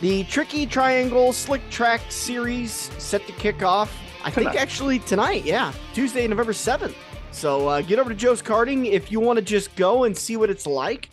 [0.00, 3.92] The Tricky Triangle Slick Track Series set to kick off,
[4.24, 5.44] I think actually tonight.
[5.44, 6.94] Yeah, Tuesday, November 7th.
[7.32, 10.36] So uh, get over to Joe's Karting if you want to just go and see
[10.36, 11.10] what it's like.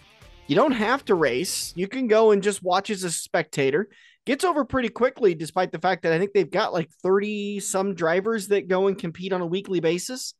[0.48, 1.74] You don't have to race.
[1.76, 3.90] You can go and just watch as a spectator
[4.26, 7.94] gets over pretty quickly, despite the fact that I think they've got like 30 some
[7.94, 10.34] drivers that go and compete on a weekly basis.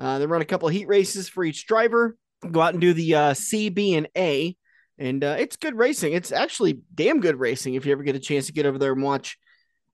[0.00, 2.16] Uh, they run a couple of heat races for each driver,
[2.50, 4.56] go out and do the uh, C, B, and A.
[5.00, 6.12] And uh, it's good racing.
[6.12, 8.92] It's actually damn good racing if you ever get a chance to get over there
[8.92, 9.38] and watch.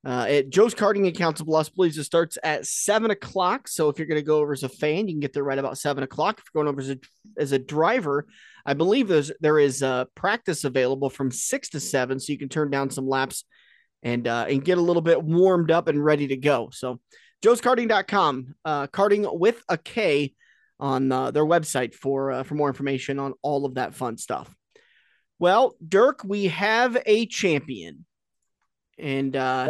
[0.04, 1.96] Uh, at Joe's Karting in Council Bluffs, please.
[1.96, 3.66] It starts at seven o'clock.
[3.66, 5.58] So if you're going to go over as a fan, you can get there right
[5.58, 6.38] about seven o'clock.
[6.38, 6.98] If you're going over as a,
[7.38, 8.26] as a driver,
[8.64, 12.48] I believe there's there is a practice available from six to seven, so you can
[12.48, 13.44] turn down some laps
[14.02, 16.70] and uh, and get a little bit warmed up and ready to go.
[16.72, 17.00] So
[17.44, 20.34] joeskarting.com, uh, karting with a K
[20.78, 24.52] on uh, their website for uh, for more information on all of that fun stuff.
[25.38, 28.06] Well, Dirk, we have a champion,
[28.98, 29.68] and uh,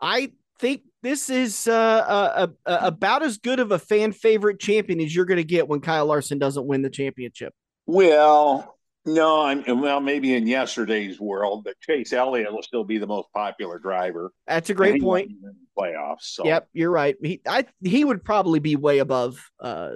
[0.00, 5.24] I think this is uh, about as good of a fan favorite champion as you're
[5.24, 7.52] going to get when Kyle Larson doesn't win the championship.
[7.86, 13.06] Well, no, I'm well, maybe in yesterday's world, but Chase Elliott will still be the
[13.06, 14.32] most popular driver.
[14.46, 15.32] That's a great point.
[15.78, 16.22] Playoffs.
[16.22, 16.46] So.
[16.46, 17.16] Yep, you're right.
[17.22, 19.38] He, I, he would probably be way above.
[19.60, 19.90] Uh,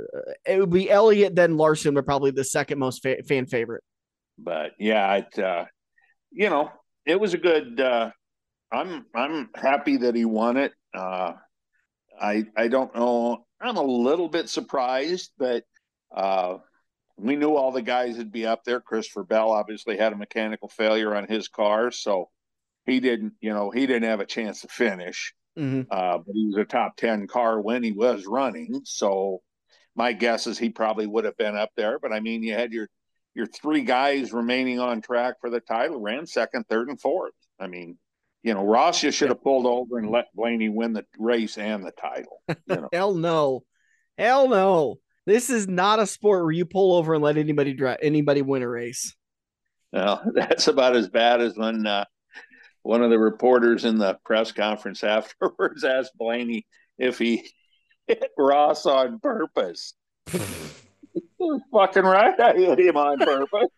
[0.44, 3.82] it would be Elliott, then Larson, but probably the second most fa- fan favorite.
[4.38, 5.64] But yeah, it, uh,
[6.30, 6.70] you know,
[7.04, 7.80] it was a good.
[7.80, 8.10] Uh,
[8.70, 10.72] I'm I'm happy that he won it.
[10.94, 11.32] Uh,
[12.20, 13.46] I I don't know.
[13.60, 15.64] I'm a little bit surprised, but
[16.14, 16.58] uh,
[17.16, 18.80] we knew all the guys would be up there.
[18.80, 22.30] Christopher Bell obviously had a mechanical failure on his car, so
[22.86, 25.34] he didn't, you know, he didn't have a chance to finish.
[25.58, 25.82] Mm-hmm.
[25.90, 28.82] Uh, but he was a top ten car when he was running.
[28.84, 29.42] So
[29.96, 31.98] my guess is he probably would have been up there.
[31.98, 32.88] But I mean, you had your
[33.38, 37.32] your three guys remaining on track for the title, ran second, third, and fourth.
[37.60, 37.96] I mean,
[38.42, 41.86] you know, Ross just should have pulled over and let Blaney win the race and
[41.86, 42.42] the title.
[42.48, 42.88] You know?
[42.92, 43.62] Hell no.
[44.18, 44.98] Hell no.
[45.24, 48.62] This is not a sport where you pull over and let anybody drive anybody win
[48.62, 49.14] a race.
[49.92, 52.06] Well, that's about as bad as when uh,
[52.82, 56.66] one of the reporters in the press conference afterwards asked Blaney
[56.98, 57.48] if he
[58.08, 59.94] hit Ross on purpose.
[61.72, 63.68] fucking right, I hit him on purpose.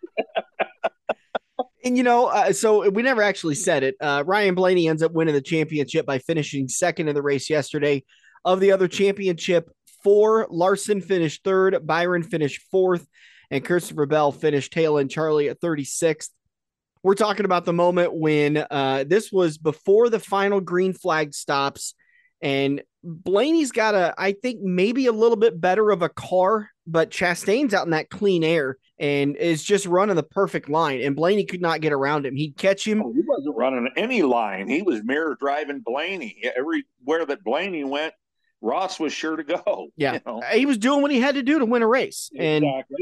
[1.84, 3.96] and you know, uh, so we never actually said it.
[4.00, 8.04] Uh, Ryan Blaney ends up winning the championship by finishing second in the race yesterday.
[8.42, 9.70] Of the other championship
[10.02, 10.46] four.
[10.50, 11.86] Larson finished third.
[11.86, 13.06] Byron finished fourth.
[13.50, 16.30] And Christopher Bell finished tail and Charlie at 36th.
[17.02, 21.94] We're talking about the moment when uh, this was before the final green flag stops.
[22.40, 27.10] And Blaney's got a, I think, maybe a little bit better of a car, but
[27.10, 31.00] Chastain's out in that clean air and is just running the perfect line.
[31.00, 32.36] And Blaney could not get around him.
[32.36, 33.02] He'd catch him.
[33.02, 34.68] Oh, he wasn't running any line.
[34.68, 36.42] He was mirror driving Blaney.
[36.56, 38.12] Everywhere that Blaney went,
[38.60, 39.88] Ross was sure to go.
[39.96, 40.42] Yeah, you know?
[40.52, 42.99] he was doing what he had to do to win a race, exactly.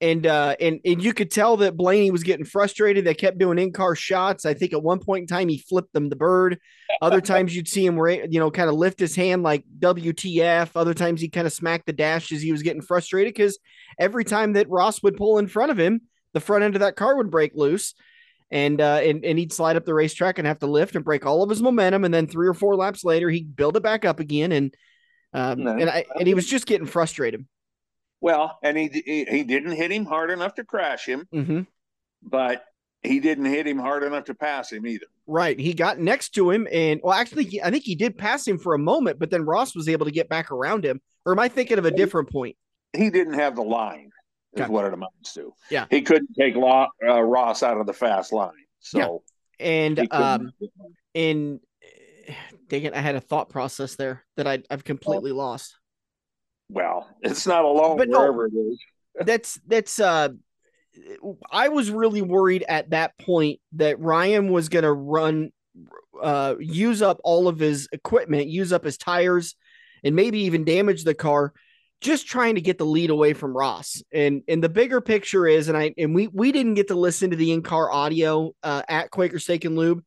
[0.00, 3.04] And uh, and and you could tell that Blaney was getting frustrated.
[3.04, 4.46] They kept doing in car shots.
[4.46, 6.58] I think at one point in time he flipped them the bird.
[7.02, 10.70] Other times you'd see him, you know, kind of lift his hand like WTF.
[10.76, 13.58] Other times he kind of smacked the dash as he was getting frustrated because
[13.98, 16.96] every time that Ross would pull in front of him, the front end of that
[16.96, 17.94] car would break loose
[18.50, 21.26] and uh, and and he'd slide up the racetrack and have to lift and break
[21.26, 24.04] all of his momentum, and then three or four laps later he'd build it back
[24.04, 24.74] up again, and
[25.32, 25.72] um, no.
[25.72, 27.46] and I, and he was just getting frustrated.
[28.20, 28.88] Well, and he
[29.28, 31.60] he didn't hit him hard enough to crash him, mm-hmm.
[32.22, 32.64] but
[33.02, 35.06] he didn't hit him hard enough to pass him either.
[35.26, 35.58] Right.
[35.58, 38.58] He got next to him, and well, actually, he, I think he did pass him
[38.58, 41.00] for a moment, but then Ross was able to get back around him.
[41.24, 42.56] Or am I thinking of a different point?
[42.96, 44.10] He didn't have the line,
[44.54, 44.70] is okay.
[44.70, 45.52] what it amounts to.
[45.70, 45.84] Yeah.
[45.90, 48.52] He couldn't take uh, Ross out of the fast line.
[48.80, 49.22] So,
[49.60, 49.66] yeah.
[49.66, 50.50] and um,
[51.14, 51.60] in
[52.68, 55.36] dang it, I had a thought process there that I, I've completely oh.
[55.36, 55.77] lost.
[56.70, 58.80] Well, it's not alone but wherever no, it is.
[59.26, 60.28] that's that's uh
[61.50, 65.50] I was really worried at that point that Ryan was gonna run
[66.20, 69.54] uh use up all of his equipment, use up his tires,
[70.02, 71.52] and maybe even damage the car
[72.00, 74.02] just trying to get the lead away from Ross.
[74.12, 77.30] And and the bigger picture is, and I and we we didn't get to listen
[77.30, 80.02] to the in car audio uh, at Quaker Steak and Lube,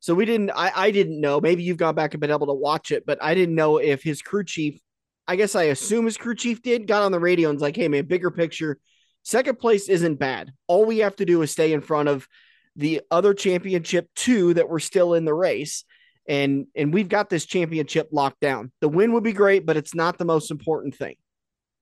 [0.00, 0.50] So we didn't.
[0.50, 1.40] I I didn't know.
[1.40, 4.02] Maybe you've gone back and been able to watch it, but I didn't know if
[4.02, 4.80] his crew chief.
[5.26, 7.76] I guess I assume his crew chief did got on the radio and was like,
[7.76, 8.78] "Hey man, bigger picture.
[9.22, 10.52] Second place isn't bad.
[10.66, 12.28] All we have to do is stay in front of
[12.76, 15.84] the other championship two that were still in the race."
[16.26, 18.72] and and we've got this championship locked down.
[18.80, 21.16] The win would be great, but it's not the most important thing.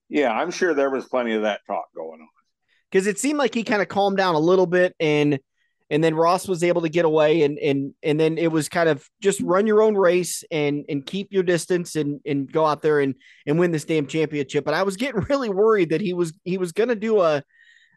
[0.09, 2.29] Yeah, I'm sure there was plenty of that talk going on.
[2.91, 5.39] Because it seemed like he kind of calmed down a little bit and
[5.93, 8.89] and then Ross was able to get away and and and then it was kind
[8.89, 12.83] of just run your own race and and keep your distance and and go out
[12.83, 13.15] there and
[13.47, 14.65] and win this damn championship.
[14.65, 17.43] But I was getting really worried that he was he was gonna do a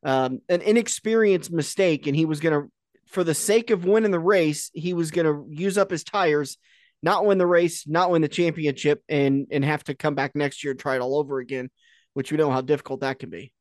[0.03, 2.67] um, an inexperienced mistake and he was gonna
[3.07, 6.57] for the sake of winning the race, he was going to use up his tires,
[7.01, 10.63] not win the race, not win the championship, and and have to come back next
[10.63, 11.69] year and try it all over again,
[12.13, 13.53] which we know how difficult that can be.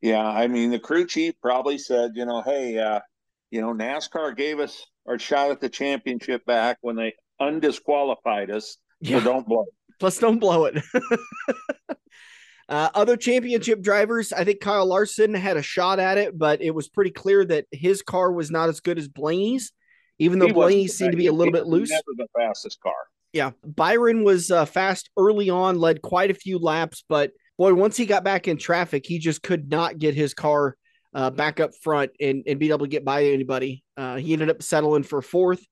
[0.00, 3.00] Yeah, I mean, the crew chief probably said, you know, hey, uh,
[3.50, 8.76] you know, NASCAR gave us our shot at the championship back when they undisqualified us.
[9.00, 9.18] Yeah.
[9.18, 9.62] So don't blow.
[9.62, 9.74] It.
[9.98, 10.82] Plus, don't blow it.
[12.70, 16.70] Uh, other championship drivers, I think Kyle Larson had a shot at it, but it
[16.70, 19.72] was pretty clear that his car was not as good as Blaney's,
[20.20, 21.90] even though Blaney seemed to be a little bit loose.
[21.90, 22.94] Never the fastest car.
[23.32, 27.96] Yeah, Byron was uh, fast early on, led quite a few laps, but boy, once
[27.96, 30.76] he got back in traffic, he just could not get his car
[31.14, 33.82] uh, back up front and, and be able to get by anybody.
[33.96, 35.64] Uh, he ended up settling for fourth.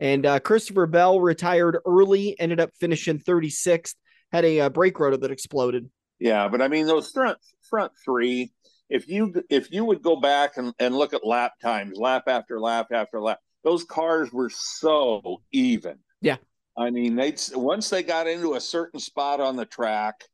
[0.00, 3.94] And uh, Christopher Bell retired early, ended up finishing 36th,
[4.32, 5.90] had a uh, brake rotor that exploded.
[6.18, 7.38] Yeah, but I mean those front
[7.68, 8.52] front three.
[8.90, 12.60] If you if you would go back and, and look at lap times, lap after
[12.60, 15.98] lap after lap, those cars were so even.
[16.20, 16.36] Yeah.
[16.76, 20.24] I mean, they once they got into a certain spot on the track,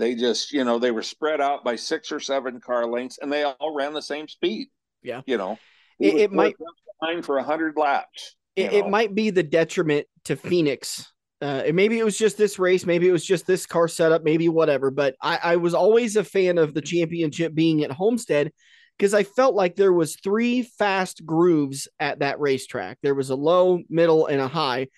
[0.00, 3.32] they just you know they were spread out by six or seven car lengths, and
[3.32, 4.68] they all ran the same speed.
[5.02, 5.22] Yeah.
[5.26, 5.58] You know,
[5.98, 6.56] it, it might
[7.04, 8.36] time for a hundred laps.
[8.56, 11.10] It, it, might be the detriment to Phoenix
[11.42, 14.48] uh, maybe it was just this race, maybe it was just this car setup, maybe
[14.48, 14.90] whatever.
[14.90, 18.52] But I, I was always a fan of the championship being at Homestead
[18.98, 22.98] because I felt like there was three fast grooves at that racetrack.
[23.02, 24.88] There was a low, middle, and a high,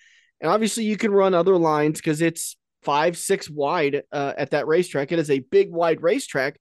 [0.41, 4.67] and obviously you can run other lines because it's five, six wide uh, at that
[4.67, 5.11] racetrack.
[5.11, 6.59] It is a big, wide racetrack.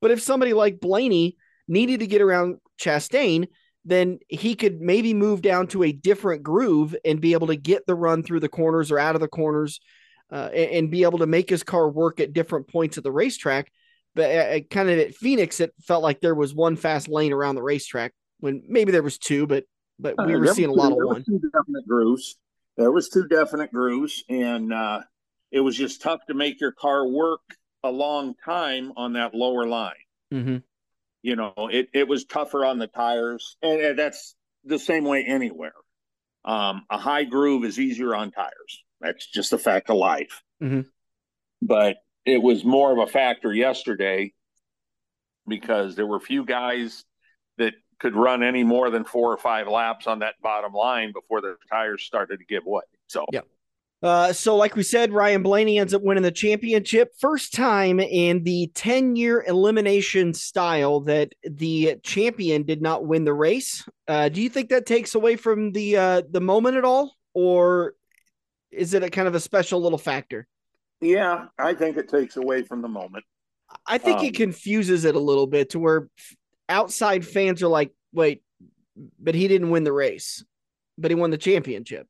[0.00, 1.36] But if somebody like Blaney
[1.68, 3.48] needed to get around Chastain,
[3.84, 7.86] then he could maybe move down to a different groove and be able to get
[7.86, 9.80] the run through the corners or out of the corners
[10.30, 13.12] uh, and, and, be able to make his car work at different points of the
[13.12, 13.70] racetrack.
[14.14, 17.56] But uh, kind of at Phoenix, it felt like there was one fast lane around
[17.56, 19.64] the racetrack when maybe there was two, but
[19.98, 21.24] but we uh, were seeing a lot of one.
[21.24, 22.36] Two definite grooves.
[22.76, 25.02] There was two definite grooves, and uh,
[25.52, 27.42] it was just tough to make your car work
[27.84, 29.92] a long time on that lower line.
[30.32, 30.56] Mm-hmm.
[31.22, 34.34] You know it, it was tougher on the tires and, that's
[34.64, 35.74] the same way anywhere.
[36.44, 38.84] Um, a high groove is easier on tires.
[39.00, 40.42] That's just a fact of life.
[40.60, 40.82] Mm-hmm.
[41.60, 44.32] but it was more of a factor yesterday
[45.48, 47.04] because there were few guys
[47.58, 51.40] that could run any more than four or five laps on that bottom line before
[51.40, 52.82] their tires started to give way.
[53.08, 53.40] So yeah
[54.02, 57.12] uh, so, like we said, Ryan Blaney ends up winning the championship.
[57.20, 63.32] First time in the 10 year elimination style that the champion did not win the
[63.32, 63.84] race.
[64.08, 67.14] Uh, do you think that takes away from the uh, the moment at all?
[67.32, 67.94] Or
[68.72, 70.48] is it a kind of a special little factor?
[71.00, 73.24] Yeah, I think it takes away from the moment.
[73.86, 76.08] I think um, it confuses it a little bit to where
[76.68, 78.42] outside fans are like, wait,
[79.20, 80.44] but he didn't win the race,
[80.98, 82.06] but he won the championship.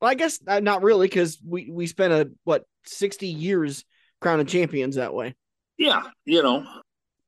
[0.00, 3.84] Well, I guess uh, not really because we we spent a what sixty years
[4.20, 5.34] crowning champions that way.
[5.78, 6.66] Yeah, you know,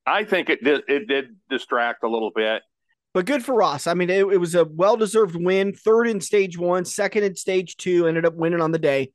[0.06, 2.62] I think it did it did distract a little bit.
[3.14, 3.86] But good for Ross.
[3.86, 5.74] I mean, it, it was a well deserved win.
[5.74, 8.06] Third in stage one, second in stage two.
[8.06, 9.12] Ended up winning on the day.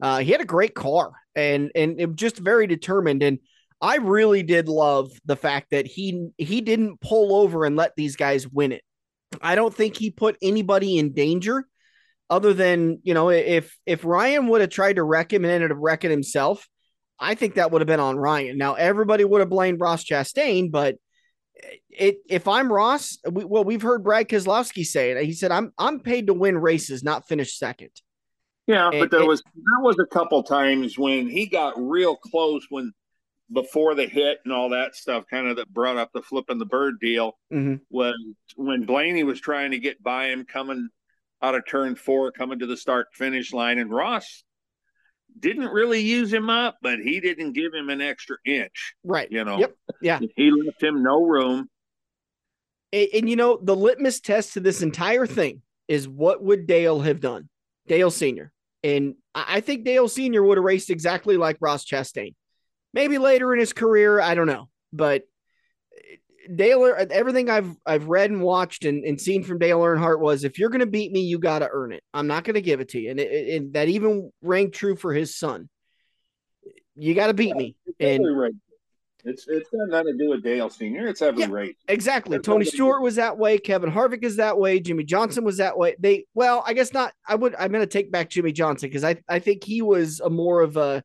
[0.00, 3.22] Uh, he had a great car and and it just very determined.
[3.22, 3.38] And
[3.80, 8.16] I really did love the fact that he he didn't pull over and let these
[8.16, 8.82] guys win it.
[9.40, 11.66] I don't think he put anybody in danger
[12.30, 15.72] other than you know if if Ryan would have tried to wreck him and ended
[15.72, 16.66] up wrecking himself,
[17.18, 18.56] I think that would have been on Ryan.
[18.56, 20.96] Now everybody would have blamed Ross Chastain, but
[21.90, 25.24] it if I'm Ross, we, well we've heard Brad Keselowski say it.
[25.24, 27.90] He said I'm I'm paid to win races, not finish second.
[28.66, 32.64] Yeah, and, but there was there was a couple times when he got real close
[32.70, 32.92] when
[33.52, 36.66] before the hit and all that stuff, kind of that brought up the flipping the
[36.66, 37.36] bird deal.
[37.52, 37.76] Mm-hmm.
[37.88, 40.88] When when Blaney was trying to get by him coming
[41.42, 43.78] out of turn four coming to the start finish line.
[43.78, 44.44] And Ross
[45.38, 48.94] didn't really use him up, but he didn't give him an extra inch.
[49.04, 49.28] Right.
[49.30, 49.74] You know, yep.
[50.00, 50.20] Yeah.
[50.36, 51.68] He left him no room.
[52.92, 57.00] And, and, you know, the litmus test to this entire thing is what would Dale
[57.00, 57.48] have done?
[57.86, 58.52] Dale Sr.
[58.82, 60.42] And I think Dale Sr.
[60.42, 62.34] would have raced exactly like Ross Chastain.
[62.92, 64.68] Maybe later in his career, I don't know.
[64.92, 65.22] But
[66.54, 70.58] Dale, everything I've I've read and watched and, and seen from Dale Earnhardt was if
[70.58, 72.02] you're going to beat me, you got to earn it.
[72.12, 74.96] I'm not going to give it to you, and, it, it, that even rang true
[74.96, 75.68] for his son.
[76.96, 78.52] You got to beat me, and right.
[79.24, 81.06] It's it's got nothing to do with Dale Senior.
[81.06, 81.76] It's every yeah, race.
[81.88, 82.38] Exactly.
[82.38, 83.58] Tony Stewart was that way.
[83.58, 84.80] Kevin Harvick is that way.
[84.80, 85.94] Jimmie Johnson was that way.
[85.98, 87.12] They well, I guess not.
[87.26, 87.54] I would.
[87.56, 90.62] I'm going to take back Jimmie Johnson because I I think he was a more
[90.62, 91.04] of a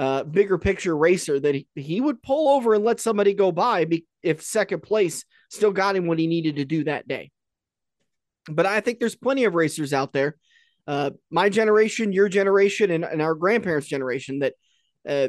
[0.00, 3.86] uh, bigger picture racer that he, he would pull over and let somebody go by
[4.22, 7.30] if second place still got him what he needed to do that day.
[8.48, 10.36] But I think there's plenty of racers out there,
[10.86, 14.54] uh, my generation, your generation, and, and our grandparents' generation that
[15.06, 15.28] uh,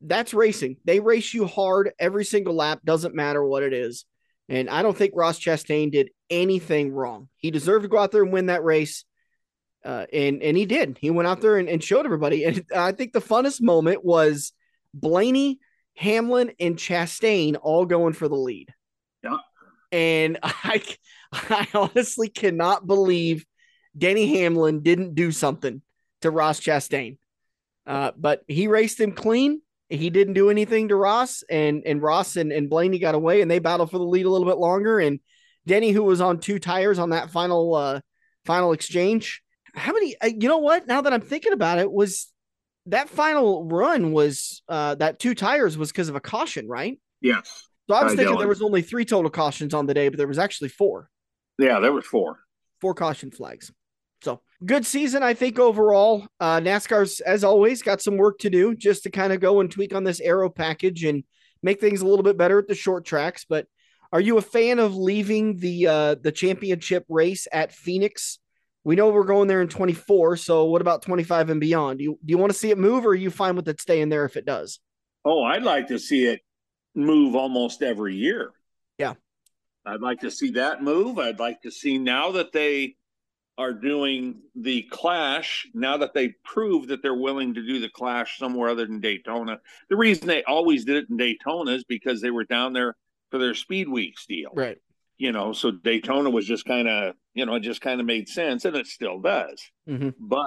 [0.00, 0.78] that's racing.
[0.86, 4.06] They race you hard every single lap, doesn't matter what it is.
[4.48, 7.28] And I don't think Ross Chastain did anything wrong.
[7.36, 9.04] He deserved to go out there and win that race.
[9.84, 10.98] Uh, and and he did.
[11.00, 12.44] He went out there and, and showed everybody.
[12.44, 14.52] And I think the funnest moment was
[14.94, 15.60] Blaney,
[15.96, 18.72] Hamlin, and Chastain all going for the lead.
[19.22, 19.36] Yeah.
[19.92, 20.82] And I
[21.32, 23.44] I honestly cannot believe
[23.96, 25.82] Denny Hamlin didn't do something
[26.22, 27.18] to Ross Chastain.
[27.86, 32.36] Uh, but he raced him clean he didn't do anything to Ross, and and Ross
[32.36, 34.98] and, and Blaney got away, and they battled for the lead a little bit longer.
[34.98, 35.20] And
[35.66, 38.00] Denny, who was on two tires on that final uh,
[38.46, 39.42] final exchange,
[39.74, 40.16] how many?
[40.20, 40.86] Uh, you know what?
[40.86, 42.32] Now that I'm thinking about it, was
[42.86, 46.98] that final run was uh, that two tires was because of a caution, right?
[47.20, 47.68] Yes.
[47.88, 50.28] So I was thinking there was only three total cautions on the day, but there
[50.28, 51.10] was actually four.
[51.58, 52.40] Yeah, there was four.
[52.80, 53.72] Four caution flags.
[54.22, 56.26] So good season, I think overall.
[56.40, 59.70] Uh, NASCAR's, as always, got some work to do just to kind of go and
[59.70, 61.24] tweak on this aero package and
[61.62, 63.44] make things a little bit better at the short tracks.
[63.46, 63.66] But
[64.12, 68.38] are you a fan of leaving the uh, the championship race at Phoenix?
[68.84, 70.36] We know we're going there in 24.
[70.36, 71.98] So what about 25 and beyond?
[71.98, 73.80] Do you do you want to see it move, or are you fine with it
[73.80, 74.78] staying there if it does?
[75.24, 76.40] Oh, I'd like to see it
[76.94, 78.52] move almost every year.
[78.98, 79.14] Yeah.
[79.86, 81.18] I'd like to see that move.
[81.18, 82.96] I'd like to see now that they
[83.56, 88.38] are doing the clash now that they proved that they're willing to do the clash
[88.38, 89.60] somewhere other than Daytona.
[89.88, 92.96] The reason they always did it in Daytona is because they were down there
[93.30, 94.50] for their speed weeks deal.
[94.54, 94.78] Right.
[95.16, 98.28] You know, so Daytona was just kind of, you know, it just kind of made
[98.28, 99.62] sense and it still does.
[99.88, 100.10] Mm-hmm.
[100.18, 100.46] But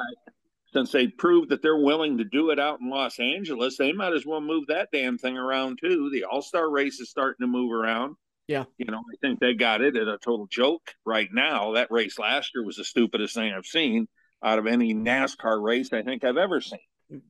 [0.74, 4.14] since they proved that they're willing to do it out in Los Angeles, they might
[4.14, 6.10] as well move that damn thing around too.
[6.12, 8.16] The All Star race is starting to move around.
[8.48, 8.66] Yeah.
[8.78, 11.74] You know, I think they got it at a total joke right now.
[11.74, 14.08] That race last year was the stupidest thing I've seen
[14.44, 16.80] out of any NASCAR race I think I've ever seen.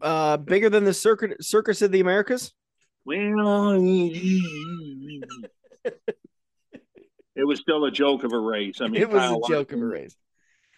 [0.01, 2.53] Uh, bigger than the circuit circus of the Americas?
[3.05, 3.73] Well,
[7.37, 8.81] it was still a joke of a race.
[8.81, 10.15] I mean, it was Kyle a joke of a race.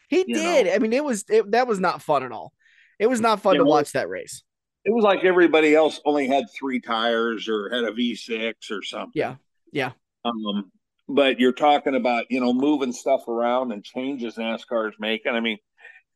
[0.10, 0.66] He did.
[0.66, 0.74] Know.
[0.74, 2.52] I mean, it was it, that was not fun at all.
[3.00, 4.44] It was not fun to watch that race.
[4.84, 9.12] It was like everybody else only had three tires or had a V6 or something.
[9.14, 9.36] Yeah.
[9.72, 9.92] Yeah.
[10.26, 10.72] Um,
[11.08, 15.34] but you're talking about you know moving stuff around and changes NASCAR is making.
[15.34, 15.58] I mean,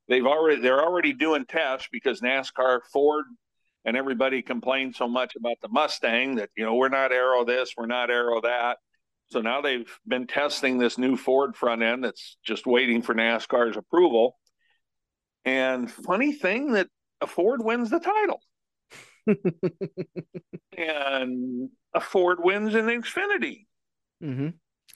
[0.08, 3.26] they've already they're already doing tests because NASCAR Ford
[3.86, 7.74] and everybody complained so much about the Mustang that you know we're not aero this,
[7.78, 8.78] we're not aero that.
[9.34, 13.76] So now they've been testing this new Ford front end that's just waiting for NASCAR's
[13.76, 14.38] approval.
[15.44, 16.88] And funny thing that
[17.20, 18.42] a Ford wins the title.
[20.78, 23.66] and a Ford wins in Xfinity.
[24.24, 24.50] Mm-hmm.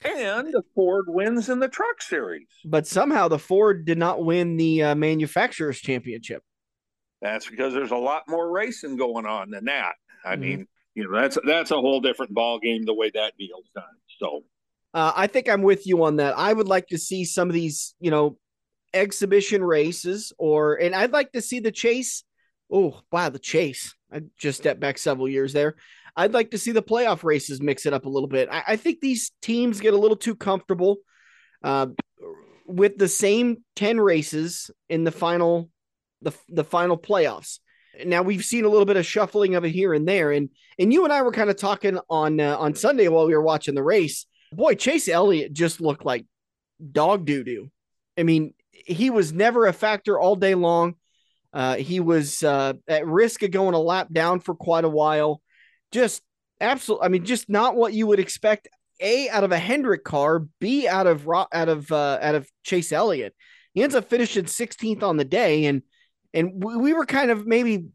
[0.04, 2.46] And the Ford wins in the Truck Series.
[2.64, 6.44] But somehow the Ford did not win the uh, Manufacturers Championship.
[7.20, 9.94] That's because there's a lot more racing going on than that.
[10.24, 10.40] I mm-hmm.
[10.40, 13.84] mean, you know, that's that's a whole different ball game the way that deal's done.
[14.18, 14.42] So,
[14.94, 16.36] uh, I think I'm with you on that.
[16.36, 18.38] I would like to see some of these, you know,
[18.94, 22.24] exhibition races, or and I'd like to see the chase.
[22.72, 23.94] Oh, wow, the chase!
[24.12, 25.76] I just stepped back several years there.
[26.16, 28.48] I'd like to see the playoff races mix it up a little bit.
[28.50, 30.96] I, I think these teams get a little too comfortable
[31.62, 31.86] uh,
[32.66, 35.70] with the same 10 races in the final
[36.22, 37.60] the, the final playoffs.
[38.04, 40.92] Now we've seen a little bit of shuffling of it here and there, and and
[40.92, 43.74] you and I were kind of talking on uh, on Sunday while we were watching
[43.74, 44.26] the race.
[44.52, 46.26] Boy, Chase Elliott just looked like
[46.92, 47.70] dog doo doo.
[48.18, 50.94] I mean, he was never a factor all day long.
[51.52, 55.40] Uh, he was uh, at risk of going a lap down for quite a while
[55.92, 56.22] just
[56.60, 57.06] absolutely.
[57.06, 58.68] I mean, just not what you would expect.
[59.00, 62.92] A out of a Hendrick car, B out of out of uh, out of Chase
[62.92, 63.34] Elliott.
[63.72, 65.82] He ends up finishing 16th on the day, and
[66.34, 67.86] and we were kind of maybe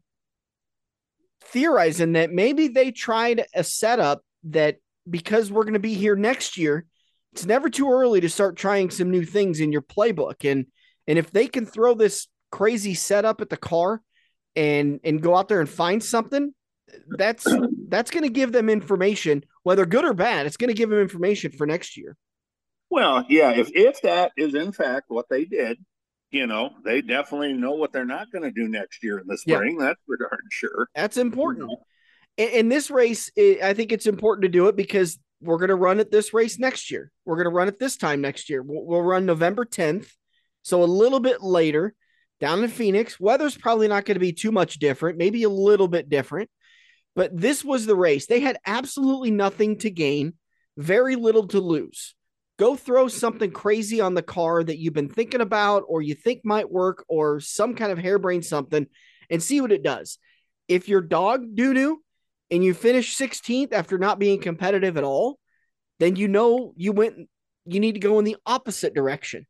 [1.44, 4.76] theorizing that maybe they tried a setup that
[5.08, 6.86] because we're going to be here next year,
[7.32, 10.48] it's never too early to start trying some new things in your playbook.
[10.50, 10.66] And
[11.06, 14.00] and if they can throw this crazy setup at the car
[14.56, 16.54] and and go out there and find something,
[17.08, 17.46] that's
[17.88, 20.46] that's going to give them information, whether good or bad.
[20.46, 22.16] It's going to give them information for next year.
[22.90, 25.78] Well, yeah, if if that is in fact what they did,
[26.30, 29.38] you know, they definitely know what they're not going to do next year in the
[29.38, 29.76] spring.
[29.78, 29.86] Yeah.
[29.86, 30.88] That's for darn sure.
[30.94, 31.70] That's important.
[31.70, 32.42] Mm-hmm.
[32.42, 35.76] In, in this race, I think it's important to do it because we're going to
[35.76, 37.12] run at this race next year.
[37.24, 38.62] We're going to run at this time next year.
[38.62, 40.08] We'll, we'll, run November 10th.
[40.62, 41.94] So a little bit later
[42.40, 43.20] down in Phoenix.
[43.20, 46.50] Weather's probably not going to be too much different, maybe a little bit different.
[47.14, 48.26] But this was the race.
[48.26, 50.34] They had absolutely nothing to gain,
[50.76, 52.14] very little to lose.
[52.58, 56.44] Go throw something crazy on the car that you've been thinking about or you think
[56.44, 58.86] might work or some kind of harebrained something
[59.28, 60.18] and see what it does.
[60.68, 62.00] If your dog doo doo
[62.50, 65.38] and you finish 16th after not being competitive at all,
[65.98, 67.28] then you know you went
[67.66, 69.46] you need to go in the opposite direction.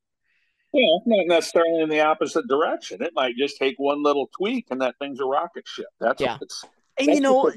[0.73, 3.03] Yeah, not necessarily in the opposite direction.
[3.03, 5.87] It might just take one little tweak and that thing's a rocket ship.
[6.01, 6.39] That's yeah.
[6.99, 7.51] and you know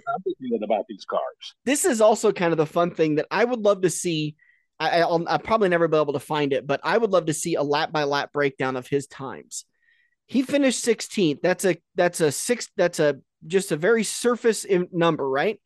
[0.64, 1.56] about these cars.
[1.66, 4.36] This is also kind of the fun thing that I would love to see.
[4.80, 7.34] I, I'll, I'll probably never be able to find it, but I would love to
[7.34, 9.66] see a lap by lap breakdown of his times.
[10.28, 11.42] He finished 16th.
[11.42, 12.70] That's a that's a six.
[12.76, 15.60] That's a just a very surface number, right?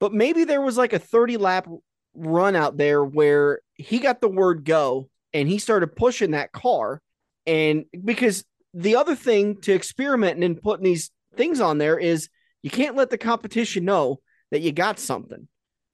[0.00, 1.68] But maybe there was like a 30 lap
[2.14, 7.02] run out there where he got the word go and he started pushing that car.
[7.46, 12.28] And because the other thing to experiment and putting these things on there is
[12.62, 15.48] you can't let the competition know that you got something.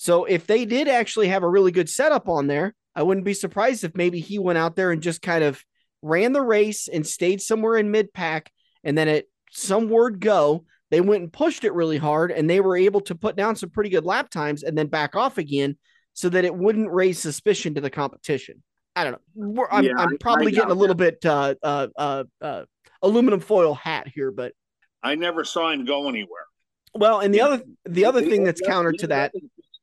[0.05, 3.33] So if they did actually have a really good setup on there, I wouldn't be
[3.33, 5.65] surprised if maybe he went out there and just kind of
[6.03, 8.53] ran the race and stayed somewhere in mid pack.
[8.85, 12.61] And then at some word go, they went and pushed it really hard and they
[12.61, 15.79] were able to put down some pretty good lap times and then back off again
[16.13, 18.63] so that it wouldn't raise suspicion to the competition.
[18.95, 19.67] I don't know.
[19.71, 22.65] I'm, yeah, I'm probably getting a little bit uh, uh, uh, uh,
[23.01, 24.53] aluminum foil hat here, but
[25.03, 26.45] I never saw him go anywhere.
[26.95, 29.33] Well, and the other the other thing that's counter to that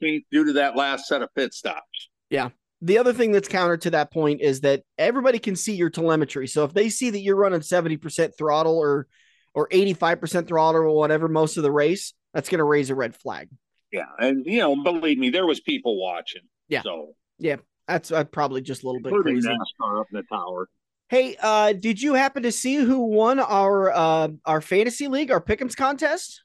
[0.02, 2.10] due to that last set of pit stops.
[2.30, 2.50] Yeah.
[2.82, 6.48] The other thing that's counter to that point is that everybody can see your telemetry.
[6.48, 9.08] So if they see that you're running 70% throttle or
[9.54, 13.16] or 85% throttle or whatever most of the race, that's going to raise a red
[13.16, 13.50] flag.
[13.92, 16.44] Yeah, and you know, believe me, there was people watching.
[16.70, 16.82] Yeah.
[16.82, 19.48] So yeah, that's uh, probably just a little bit crazy.
[19.48, 20.70] NASCAR up in the tower.
[21.10, 25.42] Hey, uh, did you happen to see who won our uh, our fantasy league, our
[25.42, 26.42] pick'ems contest?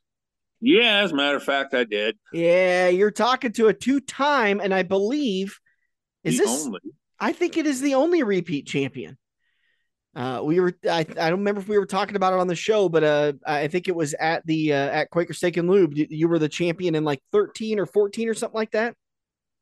[0.61, 2.17] Yeah, as a matter of fact, I did.
[2.33, 5.59] Yeah, you're talking to a two time, and I believe
[6.25, 6.67] is the this?
[6.67, 6.81] Only.
[7.19, 9.17] I think it is the only repeat champion.
[10.15, 12.55] Uh, we were I, I don't remember if we were talking about it on the
[12.55, 15.93] show, but uh, I think it was at the uh, at Quaker Steak and Lube.
[15.95, 18.95] You were the champion in like 13 or 14 or something like that.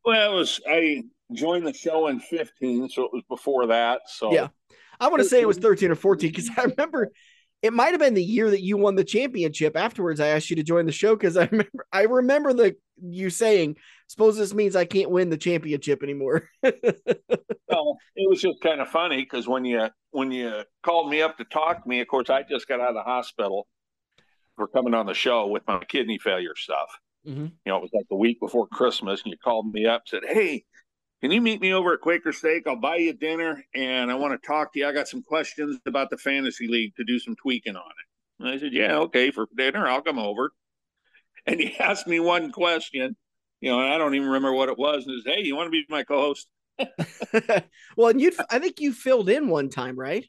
[0.04, 1.02] Well, it was I
[1.32, 4.02] joined the show in 15, so it was before that.
[4.06, 4.48] So yeah,
[5.00, 7.10] I want to say it was 13 or 14 because I remember
[7.64, 9.74] it might have been the year that you won the championship.
[9.74, 13.30] Afterwards, I asked you to join the show because I remember I remember the you
[13.30, 18.82] saying, "Suppose this means I can't win the championship anymore." well, it was just kind
[18.82, 22.06] of funny because when you when you called me up to talk to me, of
[22.06, 23.66] course, I just got out of the hospital
[24.56, 26.98] for coming on the show with my kidney failure stuff.
[27.26, 27.46] Mm-hmm.
[27.46, 30.24] You know, it was like the week before Christmas, and you called me up, said,
[30.28, 30.66] "Hey,
[31.24, 32.64] can you meet me over at Quaker Steak?
[32.66, 34.86] I'll buy you dinner and I want to talk to you.
[34.86, 38.44] I got some questions about the fantasy league to do some tweaking on it.
[38.44, 40.52] And I said, Yeah, okay, for dinner, I'll come over.
[41.46, 43.16] And he asked me one question,
[43.62, 45.06] you know, and I don't even remember what it was.
[45.06, 46.46] And he said, Hey, you want to be my co-host?
[47.96, 50.26] well, and you I think you filled in one time, right?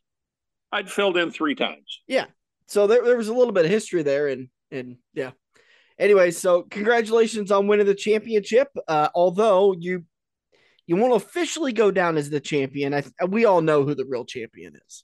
[0.71, 2.03] I'd filled in three times.
[2.07, 2.27] Yeah.
[2.67, 5.31] So there, there was a little bit of history there and and yeah.
[5.99, 8.69] Anyway, so congratulations on winning the championship.
[8.87, 10.05] Uh, although you
[10.87, 12.93] you won't officially go down as the champion.
[12.93, 15.03] I, we all know who the real champion is.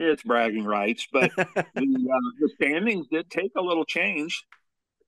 [0.00, 4.44] It's bragging rights, but the, uh, the standings did take a little change.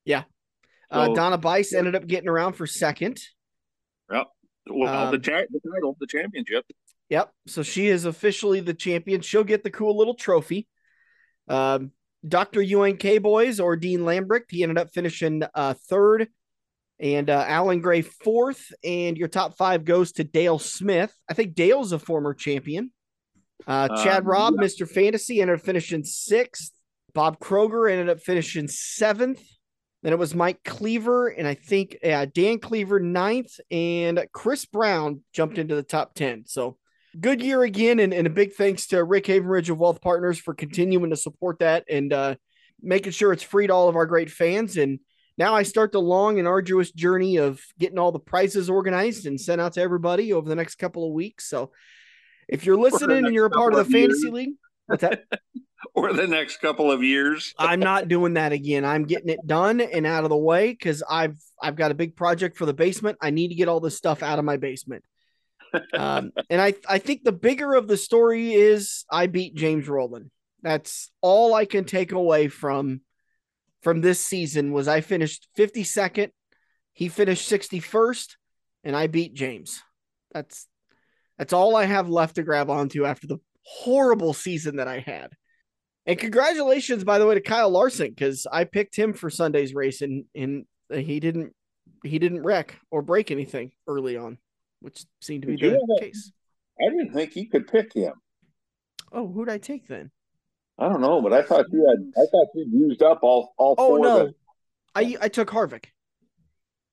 [0.05, 0.25] Yeah.
[0.91, 3.21] Uh, so, Donna Bice ended up getting around for second.
[4.11, 4.27] Yep.
[4.69, 6.65] Well, um, the, cha- the title, the championship.
[7.09, 7.33] Yep.
[7.47, 9.21] So she is officially the champion.
[9.21, 10.67] She'll get the cool little trophy.
[11.49, 11.93] Um,
[12.27, 12.61] Dr.
[12.63, 16.29] UNK boys or Dean Lambrick, he ended up finishing uh, third
[17.01, 21.13] and uh, Alan Gray fourth, and your top five goes to Dale Smith.
[21.29, 22.93] I think Dale's a former champion.
[23.67, 24.67] Uh, uh Chad Robb, yeah.
[24.67, 24.89] Mr.
[24.89, 26.73] Fantasy, ended up finishing sixth.
[27.15, 29.43] Bob Kroger ended up finishing seventh.
[30.03, 35.23] Then it was Mike Cleaver, and I think uh, Dan Cleaver ninth, and Chris Brown
[35.33, 36.45] jumped into the top 10.
[36.47, 36.79] So
[37.19, 40.55] good year again, and, and a big thanks to Rick Havenridge of Wealth Partners for
[40.55, 42.35] continuing to support that and uh,
[42.81, 44.79] making sure it's free to all of our great fans.
[44.79, 45.01] And
[45.39, 49.41] now I start the long and arduous journey of getting all the prizes organized and
[49.41, 51.49] sent out to everybody over the next couple of weeks.
[51.49, 51.73] So
[52.49, 54.33] if you're listening and you're a part of the fantasy years.
[54.33, 54.55] league,
[54.87, 55.25] what's that?
[55.95, 57.55] or the next couple of years.
[57.59, 58.85] I'm not doing that again.
[58.85, 62.17] I'm getting it done and out of the way because I've I've got a big
[62.17, 63.19] project for the basement.
[63.21, 65.05] I need to get all this stuff out of my basement.
[65.95, 70.31] Um, and I I think the bigger of the story is I beat James Rowland.
[70.63, 73.01] That's all I can take away from
[73.83, 76.31] from this season was I finished 52nd,
[76.93, 78.37] he finished 61st,
[78.85, 79.83] and I beat James.
[80.33, 80.67] That's
[81.39, 85.31] that's all I have left to grab onto after the horrible season that I had.
[86.07, 90.03] And congratulations, by the way, to Kyle Larson because I picked him for Sunday's race
[90.03, 91.55] and and he didn't
[92.05, 94.39] he didn't wreck or break anything early on,
[94.81, 96.33] which seemed to be Did the case.
[96.81, 98.13] I didn't think you could pick him.
[99.13, 100.11] Oh, who'd I take then?
[100.81, 102.23] I don't know, but I thought you had.
[102.23, 103.75] I thought you used up all all.
[103.77, 104.35] Oh no, the...
[104.95, 105.85] I I took Harvick.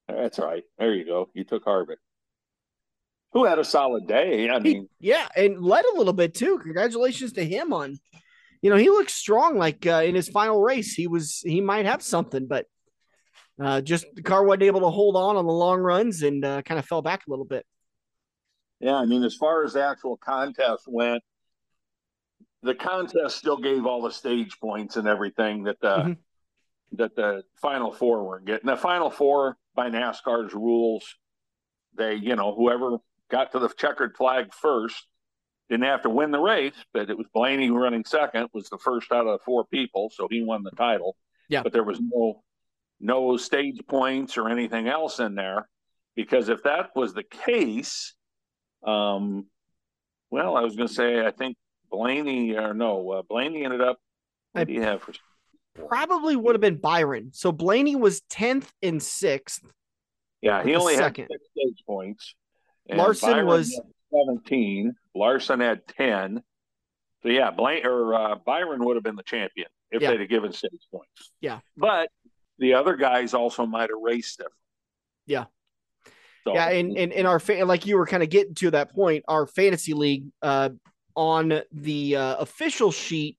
[0.10, 0.63] That's right.
[0.78, 1.30] There you go.
[1.34, 1.97] You took Harvick,
[3.32, 4.50] who had a solid day.
[4.50, 6.60] I mean, he, yeah, and led a little bit too.
[6.60, 7.97] Congratulations to him on.
[8.62, 9.58] You know, he looks strong.
[9.58, 12.65] Like uh, in his final race, he was he might have something, but
[13.62, 16.62] uh, just the car wasn't able to hold on on the long runs and uh,
[16.62, 17.65] kind of fell back a little bit.
[18.82, 21.23] Yeah, I mean, as far as the actual contest went,
[22.63, 26.13] the contest still gave all the stage points and everything that the mm-hmm.
[26.93, 28.67] that the final four weren't getting.
[28.67, 31.15] The final four by NASCAR's rules,
[31.96, 32.98] they you know whoever
[33.30, 35.08] got to the checkered flag first
[35.70, 39.12] didn't have to win the race, but it was Blaney running second was the first
[39.12, 41.15] out of the four people, so he won the title.
[41.50, 42.43] Yeah, but there was no
[43.00, 45.70] no stage points or anything else in there
[46.15, 48.15] because if that was the case,
[48.84, 49.46] um,
[50.32, 51.56] well, I was going to say I think
[51.97, 53.97] Blaney or no, uh, Blaney ended up.
[54.51, 55.13] What I, do you have for?
[55.88, 57.31] Probably would have been Byron.
[57.33, 59.63] So Blaney was tenth and sixth.
[60.41, 61.27] Yeah, he only second.
[61.31, 62.36] had six stage points.
[62.89, 63.81] Larson Byron was
[64.13, 64.93] seventeen.
[65.15, 66.43] Larson had ten.
[67.23, 70.12] So yeah, Blaine or uh, Byron would have been the champion if yeah.
[70.12, 71.31] they'd have given stage points.
[71.41, 72.10] Yeah, but
[72.60, 74.53] the other guys also might have raced different.
[75.25, 75.45] Yeah.
[76.43, 78.93] So, yeah, and in, in our fa- like you were kind of getting to that
[78.93, 80.69] point, our fantasy league, uh,
[81.17, 83.38] on the uh, official sheet,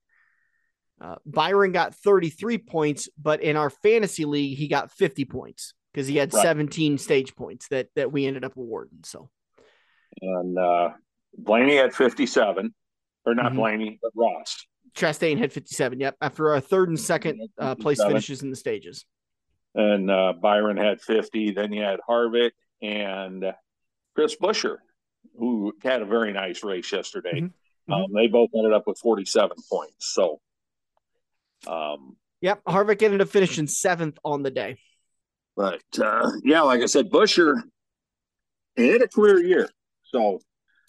[1.01, 6.09] uh, Byron got 33 points, but in our fantasy league, he got 50 points because
[6.09, 6.43] he had right.
[6.43, 8.99] 17 stage points that that we ended up awarding.
[9.05, 9.31] So,
[10.21, 10.91] and uh,
[11.37, 12.75] Blaney had 57,
[13.25, 13.57] or not mm-hmm.
[13.57, 14.67] Blaney, but Ross.
[14.97, 16.01] Chastain had 57.
[16.01, 19.05] Yep, after our third and second uh, place finishes in the stages.
[19.77, 21.53] And uh, Byron had 50.
[21.53, 22.51] Then you had Harvick
[22.83, 23.45] and
[24.17, 24.79] Chris Buescher,
[25.39, 27.43] who had a very nice race yesterday.
[27.43, 27.47] Mm-hmm.
[27.91, 28.17] Um, mm-hmm.
[28.17, 29.95] they both ended up with 47 points.
[30.13, 30.41] So,
[31.67, 34.77] um, yep, Harvick ended up finishing seventh on the day.
[35.57, 37.61] But uh, yeah, like I said, Buescher
[38.77, 39.69] had a career year.
[40.05, 40.41] So,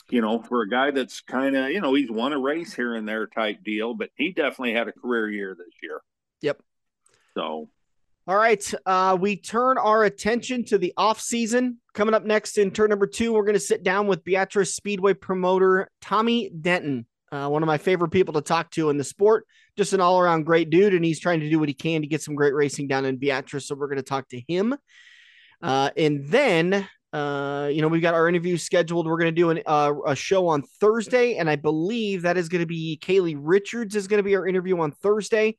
[0.10, 2.96] you know, for a guy that's kind of, you know, he's won a race here
[2.96, 6.02] and there type deal, but he definitely had a career year this year.
[6.42, 6.62] Yep.
[7.36, 7.70] So,
[8.30, 8.74] all right.
[8.86, 11.80] Uh, we turn our attention to the off season.
[11.96, 15.16] Coming up next in turn number two, we're going to sit down with Beatrice Speedway
[15.16, 19.48] promoter Tommy Denton, uh, one of my favorite people to talk to in the sport.
[19.76, 22.08] Just an all around great dude, and he's trying to do what he can to
[22.08, 23.68] get some great racing down in Beatrice.
[23.68, 24.76] So we're going to talk to him.
[25.64, 29.08] Uh, and then, uh, you know, we've got our interview scheduled.
[29.08, 32.48] We're going to do an, uh, a show on Thursday, and I believe that is
[32.48, 35.58] going to be Kaylee Richards is going to be our interview on Thursday.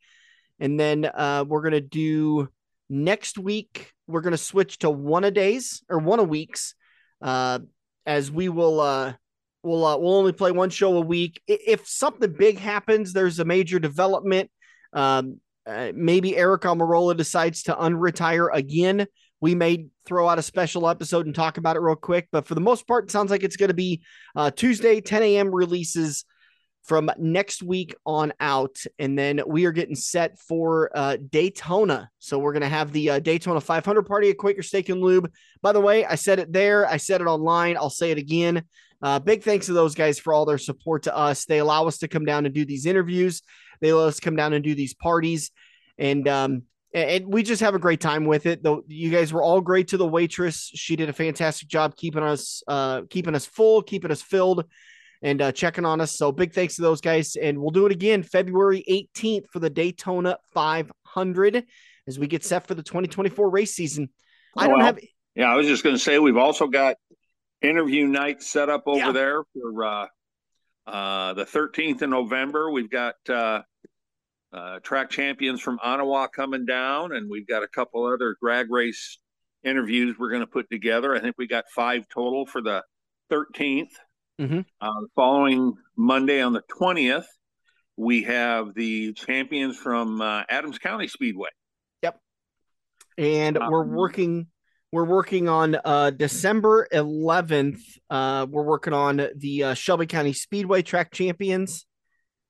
[0.61, 2.49] And then uh, we're going to do
[2.91, 6.75] next week we're going to switch to one a days or one a weeks,
[7.23, 7.61] uh,
[8.05, 9.15] as we will uh,
[9.63, 11.41] we'll uh, we'll only play one show a week.
[11.47, 14.51] If something big happens, there's a major development.
[14.93, 19.07] Um, uh, maybe Aric Almirola decides to unretire again.
[19.41, 22.55] We may throw out a special episode and talk about it real quick, but for
[22.55, 24.03] the most part, it sounds like it's going to be
[24.37, 25.55] uh, Tuesday, 10 a.m.
[25.55, 26.25] releases
[26.83, 28.79] from next week on out.
[28.99, 32.11] And then we are getting set for uh, Daytona.
[32.19, 35.31] So we're going to have the uh, Daytona 500 party at Quaker Steak and Lube.
[35.63, 37.77] By the way, I said it there, I said it online.
[37.77, 38.65] I'll say it again.
[39.03, 41.45] Uh, big thanks to those guys for all their support to us.
[41.47, 43.43] They allow us to come down and do these interviews,
[43.81, 45.51] they let us come down and do these parties.
[45.97, 46.63] And, um,
[46.93, 48.63] and we just have a great time with it.
[48.63, 50.71] Though you guys were all great to the waitress.
[50.75, 54.65] She did a fantastic job keeping us uh, keeping us full, keeping us filled
[55.23, 56.17] and uh, checking on us.
[56.17, 57.37] So big thanks to those guys.
[57.37, 61.65] And we'll do it again February 18th for the Daytona 500
[62.07, 64.09] as we get set for the 2024 race season.
[64.57, 64.99] I don't well, have.
[65.35, 66.97] Yeah, I was just going to say we've also got
[67.63, 69.13] interview night set up over yeah.
[69.13, 70.07] there for uh,
[70.87, 72.71] uh, the 13th of November.
[72.71, 73.63] We've got uh,
[74.53, 79.19] uh, track champions from Ottawa coming down, and we've got a couple other drag race
[79.63, 81.15] interviews we're going to put together.
[81.15, 82.83] I think we got five total for the
[83.31, 83.91] 13th.
[84.41, 84.61] Mm-hmm.
[84.81, 87.27] Uh, following Monday on the 20th,
[87.99, 91.51] we have the champions from uh, Adams County Speedway.
[92.03, 92.19] Yep.
[93.19, 94.47] And um, we're working
[94.93, 97.81] we're working on uh, December 11th.
[98.09, 101.87] Uh, we're working on the uh, Shelby County Speedway Track Champions.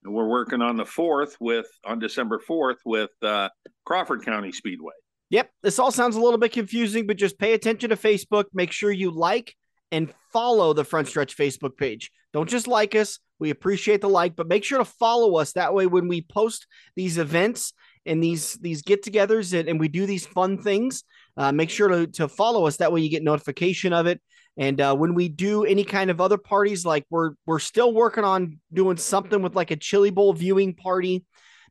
[0.05, 3.51] We're working on the 4th with on December 4th with uh,
[3.85, 4.95] Crawford County Speedway.
[5.31, 8.45] Yep, this all sounds a little bit confusing, but just pay attention to Facebook.
[8.55, 9.57] Make sure you like
[9.91, 12.11] and follow the Front Stretch Facebook page.
[12.33, 13.19] Don't just like us.
[13.39, 15.53] We appreciate the like, but make sure to follow us.
[15.53, 17.73] That way, when we post these events
[18.07, 21.05] and these these get-togethers and, and we do these fun things,
[21.37, 22.77] uh, make sure to, to follow us.
[22.77, 24.21] That way, you get notification of it.
[24.57, 28.25] And uh, when we do any kind of other parties, like we're we're still working
[28.25, 31.25] on doing something with like a chili bowl viewing party,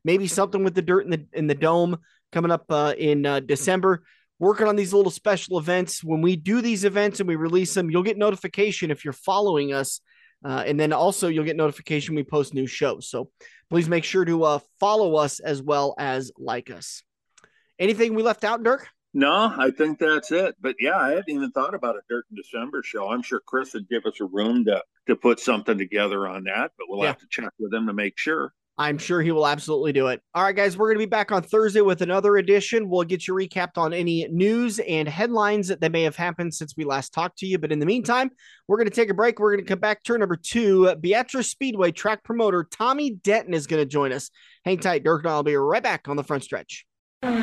[0.04, 1.98] maybe something with the dirt in the in the dome
[2.32, 4.02] coming up uh, in uh, December.
[4.40, 6.02] Working on these little special events.
[6.02, 9.72] When we do these events and we release them, you'll get notification if you're following
[9.72, 10.00] us.
[10.42, 13.08] Uh, and then also you'll get notification we post new shows.
[13.08, 13.30] So
[13.68, 17.02] please make sure to uh, follow us as well as like us.
[17.78, 18.88] Anything we left out, Dirk?
[19.12, 20.54] No, I think that's it.
[20.60, 23.10] But yeah, I hadn't even thought about a Dirt in December show.
[23.10, 26.70] I'm sure Chris would give us a room to to put something together on that,
[26.78, 27.08] but we'll yeah.
[27.08, 28.54] have to check with him to make sure.
[28.80, 30.22] I'm sure he will absolutely do it.
[30.34, 32.88] All right, guys, we're going to be back on Thursday with another edition.
[32.88, 36.84] We'll get you recapped on any news and headlines that may have happened since we
[36.84, 37.58] last talked to you.
[37.58, 38.30] But in the meantime,
[38.66, 39.38] we're going to take a break.
[39.38, 40.02] We're going to come back.
[40.02, 44.30] Turn number two, Beatrice Speedway track promoter Tommy Denton is going to join us.
[44.64, 46.86] Hang tight, Dirk, and I'll be right back on the front stretch.
[47.20, 47.36] Great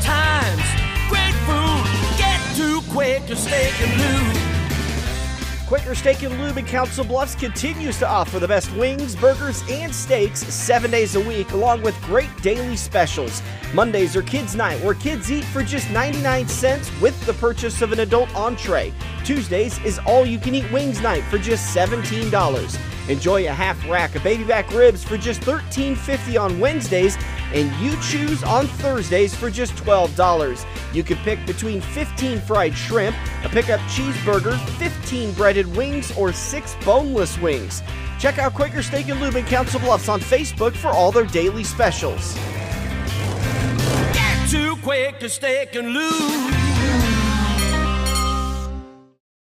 [0.00, 0.62] times,
[1.10, 1.84] great food,
[2.16, 4.35] get too Quaker Steak and Lube.
[5.66, 9.92] Quaker Steak and Lube in Council Bluffs continues to offer the best wings, burgers, and
[9.92, 13.42] steaks seven days a week, along with great daily specials.
[13.74, 17.90] Mondays are Kids Night, where kids eat for just 99 cents with the purchase of
[17.90, 18.94] an adult entree.
[19.24, 22.95] Tuesdays is All You Can Eat Wings Night for just $17.
[23.08, 27.16] Enjoy a half rack of baby back ribs for just $13.50 on Wednesdays,
[27.52, 30.66] and you choose on Thursdays for just $12.
[30.92, 36.76] You can pick between 15 fried shrimp, a pickup cheeseburger, 15 breaded wings, or 6
[36.84, 37.82] boneless wings.
[38.18, 41.64] Check out Quaker Steak and Lube in Council Bluffs on Facebook for all their daily
[41.64, 42.34] specials.
[44.12, 46.55] Get to Quaker Steak and Lube.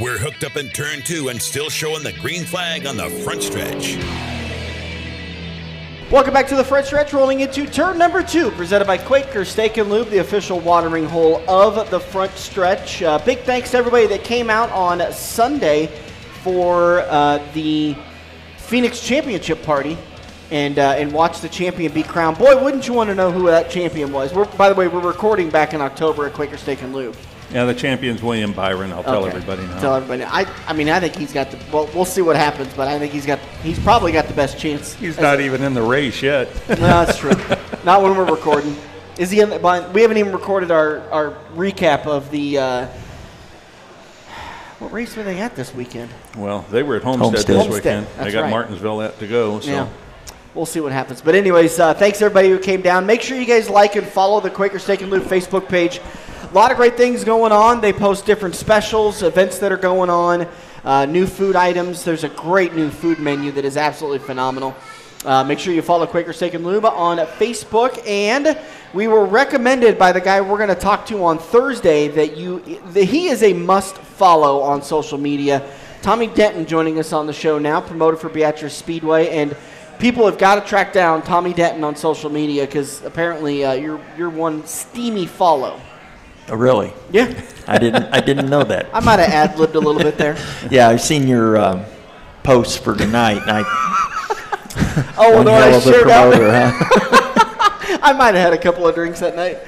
[0.00, 3.42] We're hooked up in turn two and still showing the green flag on the front
[3.42, 3.98] stretch.
[6.10, 9.76] Welcome back to the front stretch, rolling into turn number two, presented by Quaker Steak
[9.76, 13.02] and Lube, the official watering hole of the front stretch.
[13.02, 15.88] Uh, big thanks to everybody that came out on Sunday
[16.42, 17.94] for uh, the
[18.56, 19.98] Phoenix Championship party
[20.50, 22.38] and uh, and watch the champion be crowned.
[22.38, 24.32] Boy, wouldn't you want to know who that champion was?
[24.32, 27.14] We're, by the way, we're recording back in October at Quaker Steak and Lube.
[27.52, 28.92] Yeah, the champion's William Byron.
[28.92, 29.80] I'll tell everybody now.
[29.80, 30.22] Tell everybody.
[30.24, 31.58] I, I mean, I think he's got the.
[31.72, 33.40] Well, we'll see what happens, but I think he's got.
[33.62, 34.94] He's probably got the best chance.
[34.94, 36.48] He's not even in the race yet.
[36.68, 37.32] no, that's true.
[37.84, 38.76] not when we're recording.
[39.18, 39.50] Is he in?
[39.50, 42.58] The, we haven't even recorded our our recap of the.
[42.58, 42.86] Uh,
[44.78, 46.10] what race were they at this weekend?
[46.36, 47.46] Well, they were at Homestead, Homestead.
[47.46, 47.74] this Homestead.
[47.74, 48.06] weekend.
[48.06, 48.50] That's they got right.
[48.50, 49.60] Martinsville at to go.
[49.60, 49.70] So.
[49.70, 49.88] Yeah
[50.54, 51.20] we'll see what happens.
[51.20, 53.06] But anyways, uh, thanks everybody who came down.
[53.06, 56.00] Make sure you guys like and follow the Quaker Steak and Lube Facebook page.
[56.50, 57.80] A lot of great things going on.
[57.80, 60.48] They post different specials, events that are going on,
[60.82, 62.02] uh, new food items.
[62.02, 64.74] There's a great new food menu that is absolutely phenomenal.
[65.24, 68.04] Uh, make sure you follow Quaker Steak and Lube on Facebook.
[68.04, 68.58] And
[68.92, 72.80] we were recommended by the guy we're going to talk to on Thursday that you
[72.94, 75.72] that he is a must follow on social media.
[76.02, 79.56] Tommy Denton joining us on the show now, promoter for Beatrice Speedway, and
[80.00, 84.00] people have got to track down Tommy Denton on social media because apparently uh, you're
[84.18, 85.80] you're one steamy follow.
[86.50, 86.92] Oh, really?
[87.12, 87.40] Yeah.
[87.68, 88.12] I didn't.
[88.12, 88.88] I didn't know that.
[88.94, 90.36] I might have ad libbed a little bit there.
[90.68, 91.84] Yeah, I've seen your um,
[92.42, 93.62] posts for tonight, and I.
[95.16, 97.98] oh, well, no, I shared promoter, huh?
[98.02, 99.58] I might have had a couple of drinks that night.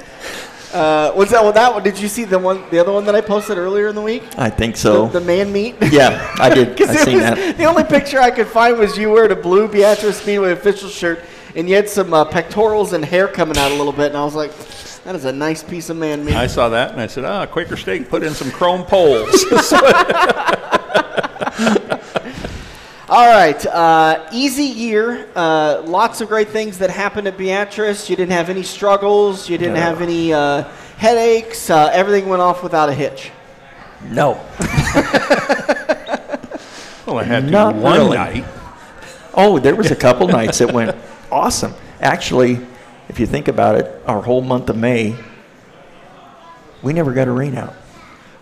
[0.73, 1.83] Uh, was that well, that one?
[1.85, 4.25] Did you see the one, the other one that I posted earlier in the week?
[4.37, 5.07] I think so.
[5.07, 5.77] The, the man meat.
[5.93, 6.81] yeah, I did.
[6.81, 7.57] I seen was, that.
[7.57, 11.21] The only picture I could find was you wearing a blue Beatrice Speedway official shirt,
[11.55, 14.25] and you had some uh, pectorals and hair coming out a little bit, and I
[14.25, 14.51] was like,
[15.05, 16.35] that is a nice piece of man meat.
[16.35, 19.45] I saw that and I said, ah, Quaker Steak put in some chrome poles.
[23.09, 25.29] All right, uh, easy year.
[25.37, 28.09] Uh, lots of great things that happened at Beatrice.
[28.09, 29.51] You didn't have any struggles.
[29.51, 29.81] You didn't No.
[29.81, 30.63] have any uh,
[30.97, 31.69] headaches.
[31.69, 33.31] Uh, everything went off without a hitch.
[34.09, 34.33] No.
[37.07, 38.17] well, I had to Not one really.
[38.17, 38.45] night.
[39.35, 40.97] Oh, there was a couple nights that went
[41.31, 41.75] awesome.
[42.01, 42.61] Actually,
[43.13, 45.15] if you think about it, our whole month of May,
[46.81, 47.75] we never got a rain out.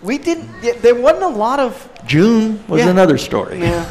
[0.01, 0.49] We didn't.
[0.81, 2.91] There wasn't a lot of June was Yeah.
[2.91, 3.59] another story.
[3.59, 3.85] Yeah.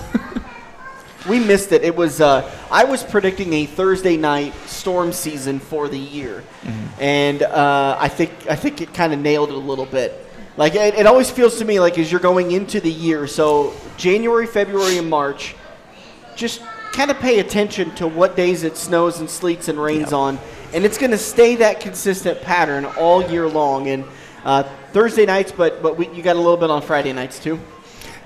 [1.27, 1.83] we missed it.
[1.83, 6.45] It was uh, I was predicting a Thursday night storm season for the year,
[6.97, 10.27] and uh, I think I think it kind of nailed it a little bit.
[10.55, 13.73] Like it, it always feels to me like as you're going into the year, so
[13.97, 15.55] January, February, and March,
[16.37, 20.39] just kind of pay attention to what days it snows and sleets and rains on,
[20.73, 23.87] and it's going to stay that consistent pattern all year long.
[23.87, 24.05] And
[24.43, 27.59] uh, Thursday nights, but but we, you got a little bit on Friday nights too.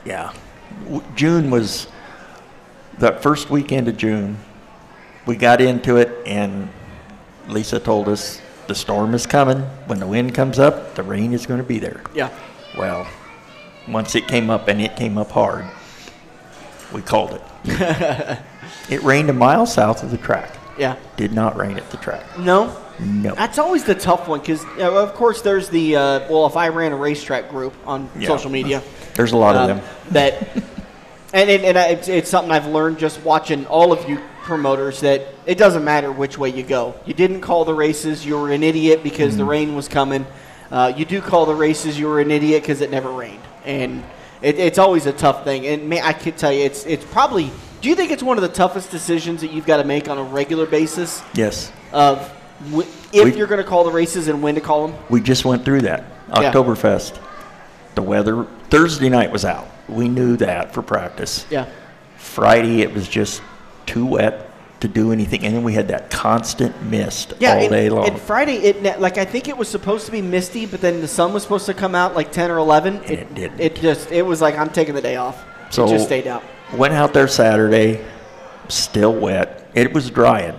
[0.05, 0.33] Yeah.
[0.85, 1.87] W- June was
[2.99, 4.37] that first weekend of June.
[5.25, 6.69] We got into it, and
[7.47, 9.59] Lisa told us the storm is coming.
[9.87, 12.01] When the wind comes up, the rain is going to be there.
[12.13, 12.29] Yeah.
[12.77, 13.07] Well,
[13.87, 15.65] once it came up, and it came up hard,
[16.93, 18.39] we called it.
[18.89, 20.55] it rained a mile south of the track.
[20.77, 20.95] Yeah.
[21.17, 22.23] Did not rain at the track.
[22.39, 22.75] No.
[22.99, 23.33] No.
[23.35, 26.91] That's always the tough one because, of course, there's the uh, well, if I ran
[26.91, 28.27] a racetrack group on Yeah.
[28.27, 28.81] social media,
[29.15, 29.85] There's a lot um, of them.
[30.11, 30.47] that,
[31.33, 34.99] and and, and I- it's, it's something I've learned just watching all of you promoters
[35.01, 36.93] that it doesn't matter which way you go.
[37.05, 39.37] You didn't call the races, you were an idiot because Mm-hmm.
[39.39, 40.25] the rain was coming.
[40.71, 44.03] Uh, you do call the races, you were an idiot because it never rained, and
[44.41, 45.65] it, it's always a tough thing.
[45.67, 47.51] And man, I could tell you, it's it's probably.
[47.83, 50.17] Do you think it's one of the toughest decisions that you've got to make on
[50.17, 51.21] a regular basis?
[51.33, 51.69] Yes.
[51.91, 52.31] of
[52.71, 54.97] w- if We- you're going to call the races and when to call them.
[55.09, 56.05] We just went through that.
[56.39, 56.51] Yeah.
[57.95, 59.67] The weather Thursday night was out.
[59.89, 61.45] We knew that for practice.
[61.49, 61.65] Yeah.
[62.15, 63.41] Friday it was just
[63.85, 67.69] too wet to do anything, and then we had that constant mist Yeah, all and,
[67.69, 68.07] day long.
[68.07, 71.07] and Friday, it like I think it was supposed to be misty, but then the
[71.07, 73.01] sun was supposed to come out like ten or eleven.
[73.03, 73.59] And it didn't.
[73.59, 75.43] It just it was like I'm taking the day off.
[75.69, 76.43] So- it just stayed out.
[76.75, 78.03] Went out there Saturday,
[78.67, 79.69] still wet.
[79.75, 80.57] It was drying,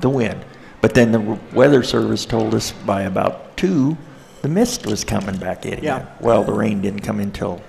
[0.00, 0.44] the wind.
[0.80, 1.20] But then the
[1.52, 3.96] weather service told us by about two,
[4.42, 5.82] the mist was coming back in.
[5.84, 5.96] Yeah.
[5.96, 6.08] again.
[6.20, 7.60] Well, the rain didn't come until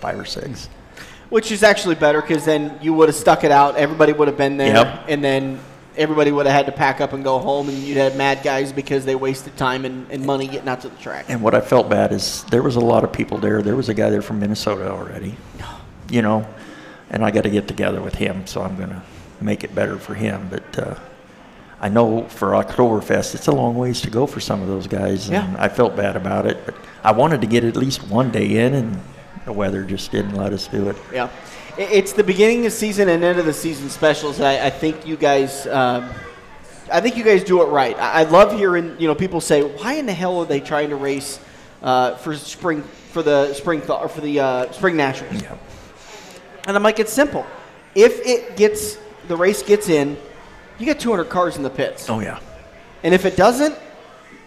[0.00, 0.68] five or six.
[1.30, 3.76] Which is actually better because then you would have stuck it out.
[3.76, 5.04] Everybody would have been there, Yep.
[5.08, 5.60] and then
[5.96, 8.72] everybody would have had to pack up and go home, and you'd have mad guys
[8.72, 11.26] because they wasted time and, and money getting out to the track.
[11.28, 13.62] And what I felt bad is there was a lot of people there.
[13.62, 15.36] There was a guy there from Minnesota already,
[16.10, 16.46] you know,
[17.10, 19.02] and I got to get together with him, so I'm going to
[19.40, 20.48] make it better for him.
[20.50, 20.94] But uh,
[21.80, 25.26] I know for Oktoberfest, it's a long ways to go for some of those guys,
[25.28, 25.56] and Yeah.
[25.58, 26.64] I felt bad about it.
[26.66, 29.00] But I wanted to get at least one day in, and
[29.46, 30.96] the weather just didn't let us do it.
[31.12, 31.28] Yeah,
[31.78, 34.40] it's the beginning of season and end of the season specials.
[34.40, 36.10] I, I think you guys, um,
[36.92, 37.96] I think you guys do it right.
[37.98, 40.90] I, I love hearing you know people say, "Why in the hell are they trying
[40.90, 41.40] to race
[41.82, 45.56] uh, for spring for the spring th- or for the uh, spring nationals?" Yeah.
[46.70, 47.44] And I'm like, it's simple.
[47.96, 50.16] If it gets the race gets in,
[50.78, 52.38] you get 200 cars in the pits, Oh yeah.
[53.02, 53.76] and if it doesn't.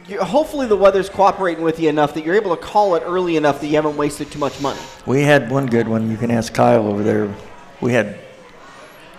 [0.08, 3.38] You, hopefully the weather's cooperating with you enough that you're able to call it early
[3.38, 4.80] enough that you haven't wasted too much money.
[5.06, 6.10] We had one good one.
[6.12, 7.34] You can ask Kyle over there.
[7.80, 8.20] We had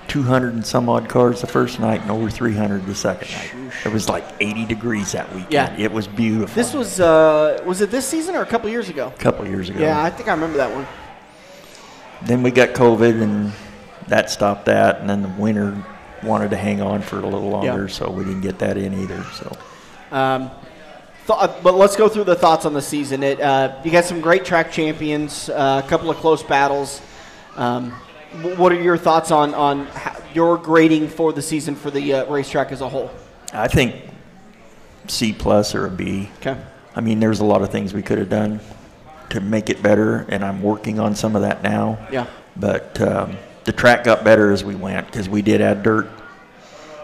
[0.08, 3.72] 200 and some odd cars the first night and over 300 the second night.
[3.86, 5.52] It was like 80 degrees that weekend.
[5.52, 5.74] Yeah.
[5.78, 6.54] It was beautiful.
[6.54, 9.08] This was uh, was it this season or a couple years ago?
[9.14, 9.80] a couple years ago.
[9.80, 10.86] Yeah, I think I remember that one.
[12.26, 13.52] Then we got COVID and
[14.08, 15.00] that stopped that.
[15.00, 15.76] And then the winter
[16.22, 17.92] wanted to hang on for a little longer, Yeah.
[17.94, 19.22] so we didn't get that in either.
[19.34, 19.56] So
[20.10, 20.50] Um,
[21.26, 23.22] th- uh, but let's go through the thoughts on the season.
[23.22, 27.00] It uh, you got some great track champions, uh, a couple of close battles.
[27.56, 27.92] Um,
[28.56, 32.24] what are your thoughts on on how, your grading for the season for the uh,
[32.26, 33.10] racetrack as a whole?
[33.52, 33.94] I think
[35.06, 36.30] C plus or a B.
[36.40, 36.56] Okay.
[36.96, 38.60] I mean, there's a lot of things we could have done
[39.30, 42.06] to make it better, and I'm working on some of that now.
[42.10, 42.26] Yeah.
[42.56, 46.08] But um, the track got better as we went because we did add dirt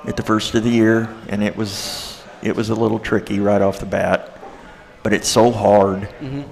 [0.06, 3.60] at the first of the year, and it was it was a little tricky right
[3.60, 4.38] off the bat.
[5.02, 6.08] But it's so hard;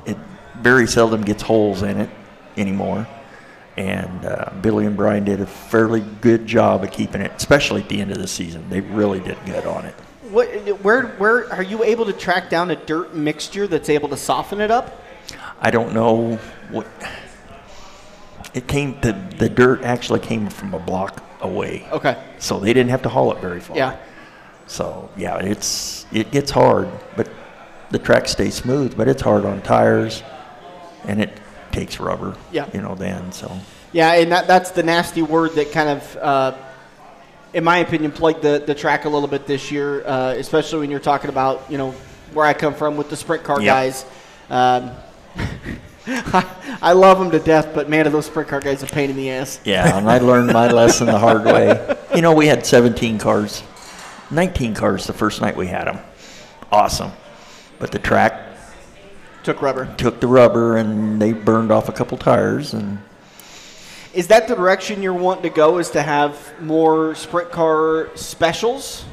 [0.07, 0.17] it
[0.61, 2.11] very seldom gets holes in it
[2.57, 3.07] anymore.
[3.77, 7.89] And uh, Billy and Brian did a fairly good job of keeping it, especially at
[7.89, 8.69] the end of the season.
[8.69, 9.95] They really did good on it.
[10.31, 10.49] what,
[10.83, 14.61] where, where are you able to track down a dirt mixture that's able to soften
[14.61, 15.01] it up?
[15.61, 16.37] I don't know
[16.71, 16.87] what.
[18.55, 22.17] It came the the dirt actually came from a block away, Okay.
[22.39, 23.77] so they didn't have to haul it very far.
[23.77, 23.97] Yeah.
[24.67, 27.29] So yeah, it's it gets hard, but
[27.91, 30.23] the track stays smooth, but it's hard on tires,
[31.05, 31.31] and it
[31.73, 32.37] takes rubber.
[32.53, 32.67] Yeah.
[32.73, 33.51] You know then so.
[33.93, 36.55] Yeah, and that, that's the nasty word that kind of, uh,
[37.55, 40.91] in my opinion, plagued the, the track a little bit this year, uh, especially when
[40.91, 41.93] you're talking about, you know,
[42.35, 43.67] where I come from with the sprint car Yep.
[43.75, 44.05] guys.
[44.51, 44.91] Um,
[46.81, 49.17] I love them to death, but man, are those sprint car guys a pain in
[49.17, 49.61] the ass.
[49.65, 51.97] Yeah, and I learned my lesson the hard way.
[52.15, 53.63] You know, we had 17 cars,
[54.31, 55.99] 19 cars the first night we had them.
[56.73, 57.13] Awesome.
[57.79, 58.45] But the track
[59.43, 59.93] Took rubber.
[59.97, 62.99] took the rubber and they burned off a couple tires and
[64.13, 65.79] Is that the direction you're wanting to go?
[65.79, 69.05] Is to have more sprint car specials,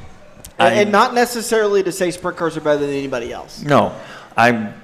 [0.58, 3.62] I- and, and not necessarily to say sprint cars are better than anybody else.
[3.62, 3.94] no,
[4.36, 4.74] I'm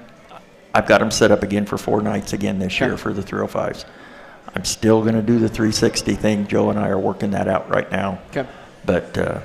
[0.73, 3.85] I've got them set up again for four nights again this year for the 305s.
[4.55, 6.47] I'm still going to do the 360 thing.
[6.47, 8.19] Joe and I are working that out right now.
[8.29, 8.47] Okay.
[8.85, 9.39] But uh,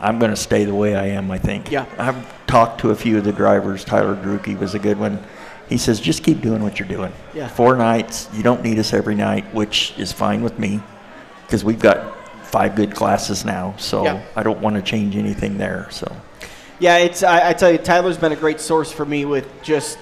[0.00, 1.70] I'm going to stay the way I am, I think.
[1.70, 1.86] Yeah.
[1.98, 3.84] I've talked to a few of the drivers.
[3.84, 5.22] Tyler Drucke was a good one.
[5.68, 7.12] He says, just keep doing what you're doing.
[7.34, 7.48] Yeah.
[7.48, 8.28] Four nights.
[8.32, 10.80] You don't need us every night, which is fine with me
[11.46, 12.14] because we've got
[12.46, 13.74] five good classes now.
[13.78, 14.22] So Yeah.
[14.36, 15.88] I don't want to change anything there.
[15.90, 16.14] So
[16.78, 19.98] Yeah, it's I, I tell you, Tyler's been a great source for me with just.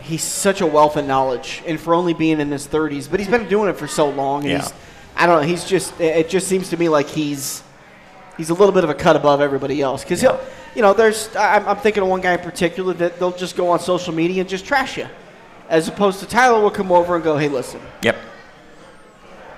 [0.00, 3.28] He's such a wealth of knowledge, and for only being in his 30s, but he's
[3.28, 4.42] been doing it for so long.
[4.42, 4.58] And Yeah.
[4.62, 4.72] he's,
[5.16, 5.46] I don't know.
[5.46, 5.98] He's just.
[6.00, 7.62] It just seems to me like he's.
[8.36, 10.32] He's a little bit of a cut above everybody else because Yeah.
[10.36, 10.40] he'll,
[10.76, 11.28] you know, there's.
[11.36, 14.40] I'm, I'm thinking of one guy in particular that they'll just go on social media
[14.40, 15.06] and just trash you,
[15.68, 18.16] as opposed to Tyler will come over and go, "Hey, listen, yep.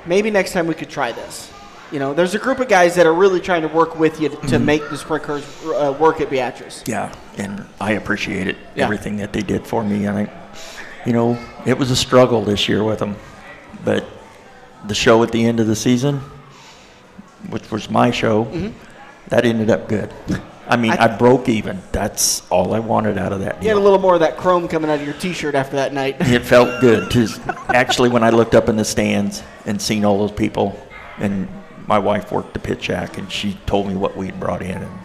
[0.06, 1.50] maybe next time we could try this.
[1.92, 4.30] You know, there's a group of guys that are really trying to work with you
[4.30, 4.64] to, to Mm-hmm.
[4.64, 6.82] make the sprint cars uh, work at Beatrice.
[6.86, 8.56] Yeah, and I appreciate it.
[8.74, 8.84] Yeah.
[8.84, 10.52] Everything that they did for me, and I,
[11.04, 13.16] you know, it was a struggle this year with them,
[13.84, 14.04] but
[14.86, 16.20] the show at the end of the season,
[17.50, 18.44] which was my show,
[19.28, 20.12] that ended up good.
[20.68, 21.02] I mean, Mm-hmm.
[21.02, 21.82] I- I, broke even.
[21.92, 24.66] That's all I wanted out of that You had a little more of that chrome
[24.66, 26.16] coming out of your T-shirt after that night.
[26.20, 27.10] It felt good.
[27.10, 27.28] To,
[27.68, 30.78] actually, when I looked up in the stands and seen all those people,
[31.18, 31.48] and
[31.86, 34.76] my wife worked the pit shack, and she told me what we had brought in,
[34.82, 34.98] and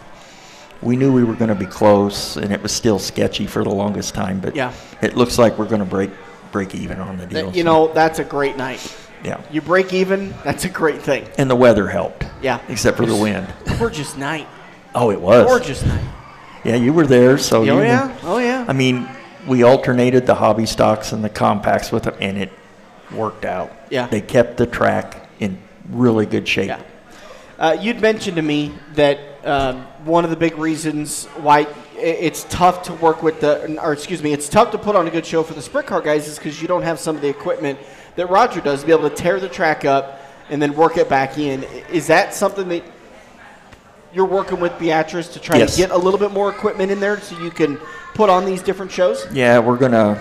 [0.82, 3.70] we knew we were going to be close, and it was still sketchy for the
[3.70, 4.40] longest time.
[4.40, 4.72] But Yeah.
[5.02, 6.12] it looks like we're going to break
[6.52, 7.48] break even on the deal.
[7.54, 8.96] you so, know, that's a great night.
[9.24, 9.42] yeah.
[9.52, 11.28] You break even, that's a great thing.
[11.38, 12.26] And the weather helped.
[12.42, 12.60] Yeah.
[12.70, 13.46] Except for the wind.
[13.78, 14.48] Gorgeous night.
[14.96, 15.46] Oh, it was.
[15.46, 16.04] Gorgeous night.
[16.64, 18.18] Yeah, you were there, so Oh, you yeah?
[18.24, 18.66] Oh, yeah.
[18.68, 19.10] I mean,
[19.46, 22.52] we alternated the hobby stocks and the compacts with them, and it
[23.12, 23.72] worked out.
[23.90, 24.08] Yeah.
[24.08, 25.58] They kept the track in
[25.90, 26.68] really good shape.
[26.68, 26.82] Yeah.
[27.58, 32.84] Uh, you'd mentioned to me that um, one of the big reasons why it's tough
[32.84, 35.42] to work with the, or excuse me, it's tough to put on a good show
[35.42, 37.80] for the sprint car guys is because you don't have some of the equipment
[38.16, 41.10] that Roger does to be able to tear the track up and then work it
[41.10, 41.64] back in.
[41.92, 42.84] Is that something that
[44.14, 45.76] you're working with Beatrice to try Yes.
[45.76, 47.78] to get a little bit more equipment in there so you can
[48.14, 49.28] put on these different shows?
[49.32, 50.20] Yeah, we're gonna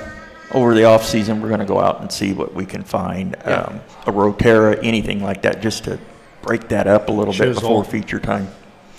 [0.53, 3.37] over the off season we're gonna go out and see what we can find.
[3.45, 3.63] Yeah.
[3.63, 5.99] Um, a Rotera, anything like that, just to
[6.43, 7.61] break that up a little bit Chisel.
[7.63, 8.49] before feature time.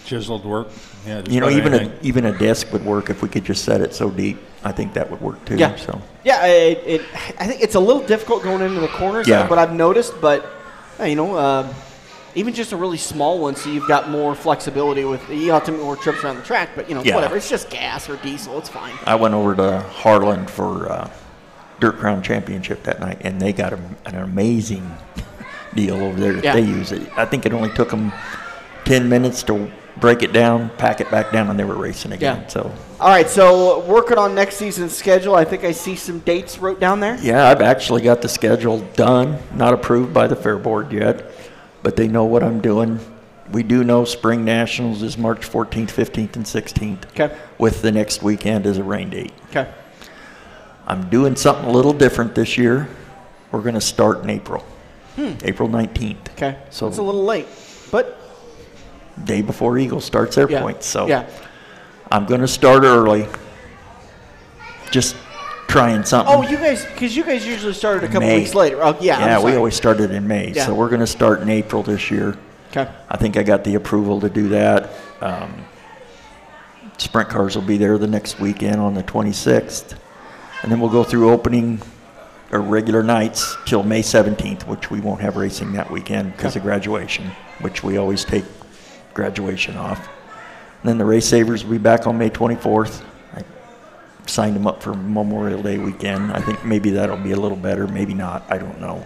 [0.05, 0.67] Chiseled work.
[1.05, 1.99] Yeah, just You know, about even a anything.
[2.01, 4.37] even a desk would work if we could just set it so deep.
[4.63, 5.55] I think that would work too.
[5.55, 5.75] Yeah.
[5.77, 7.01] So Yeah, it, it,
[7.39, 9.47] I think it's a little difficult going into the corners, Yeah.
[9.47, 10.19] but I've noticed.
[10.19, 10.45] But
[10.99, 11.69] uh, you know, um,
[12.35, 15.27] even just a really small one, so you've got more flexibility with.
[15.29, 17.15] You have to make more trips around the track, but you know, Yeah.
[17.15, 17.37] whatever.
[17.37, 18.57] It's just gas or diesel.
[18.59, 18.93] It's fine.
[19.05, 21.09] I went over to Harlan for uh,
[21.79, 24.89] Dirt Crown Championship that night, and they got a, an amazing
[25.75, 26.53] deal over there that Yeah.
[26.53, 26.91] they use.
[26.91, 27.07] It.
[27.17, 28.11] I think it only took them
[28.85, 32.41] ten minutes to break it down, pack it back down, and they were racing again.
[32.41, 32.47] Yeah.
[32.47, 35.35] So All right, so working on next season's schedule.
[35.35, 37.17] I think I see some dates wrote down there.
[37.21, 41.31] yeah, I've actually got the schedule done, not approved by the fair board yet,
[41.83, 42.99] but they know what I'm doing.
[43.51, 47.05] We do know Spring Nationals is March 14th, 15th, and 16th.
[47.11, 47.35] Okay.
[47.57, 49.31] With the next weekend as a rain date.
[49.51, 49.67] Okay.
[50.87, 52.87] I'm doing something a little different this year.
[53.51, 54.65] We're going to start in April,
[55.17, 56.15] April 19th.
[56.15, 56.33] Hmm.
[56.33, 56.57] Okay.
[56.69, 57.47] So it's a little late,
[57.91, 58.17] but
[59.23, 60.61] day before Eagle starts their yeah.
[60.61, 60.85] points.
[60.85, 61.29] So yeah.
[62.09, 63.27] I'm going to start early.
[64.91, 65.17] Just
[65.67, 66.33] trying something.
[66.33, 68.39] Oh, you guys, because you guys usually started a couple May.
[68.39, 68.81] weeks later.
[68.81, 69.19] Oh, yeah.
[69.19, 70.53] Yeah, we always started in May.
[70.53, 70.65] Yeah.
[70.65, 72.37] So we're going to start in April this year.
[72.69, 72.89] Okay.
[73.09, 74.91] I think I got the approval to do that.
[75.19, 75.65] Um,
[76.97, 79.97] sprint cars will be there the next weekend on the 26th.
[80.63, 81.81] And then we'll go through opening
[82.51, 86.63] or regular nights till May 17th, which we won't have racing that weekend because of
[86.63, 87.29] graduation,
[87.59, 88.45] which we always take
[89.13, 90.07] graduation off.
[90.81, 93.03] And then the race savers will be back on May 24th.
[93.33, 93.43] I
[94.25, 96.31] signed them up for Memorial Day weekend.
[96.31, 98.43] I think maybe that'll be a little better, maybe not.
[98.49, 99.05] I don't know.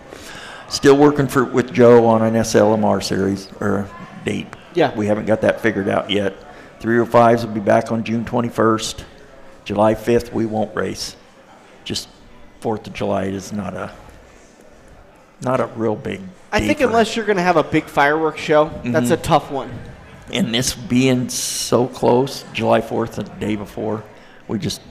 [0.70, 3.90] Still working for with Joe on an SLMR series or
[4.24, 4.48] date.
[4.74, 4.96] Yeah.
[4.96, 6.36] We haven't got that figured out yet.
[6.80, 9.04] 305s will be back on June 21st.
[9.66, 11.16] July 5th, we won't race.
[11.84, 12.08] Just
[12.62, 13.92] 4th of July is not a
[15.42, 16.22] not a real big.
[16.52, 19.14] I think for- unless you're going to have a big fireworks show, that's Mm-hmm.
[19.14, 19.72] a tough one.
[20.32, 24.04] and this being so close, July 4th, the day before,
[24.48, 24.82] we just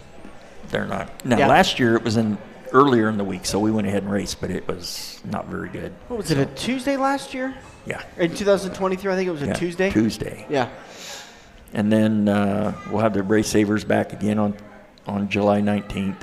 [0.71, 1.25] they're not.
[1.25, 1.47] Now Yeah.
[1.49, 2.37] last year it was in
[2.73, 5.69] earlier in the week, so we went ahead and raced, but it was not very
[5.69, 5.93] good.
[6.09, 7.55] What was it, a Tuesday last year?
[7.87, 8.03] Yeah.
[8.19, 9.91] In 2023, I think it was a yeah, Tuesday.
[9.91, 10.47] Tuesday.
[10.49, 10.69] Yeah.
[11.73, 14.55] And then uh, we'll have the race savers back again on
[15.07, 16.17] on July 19th.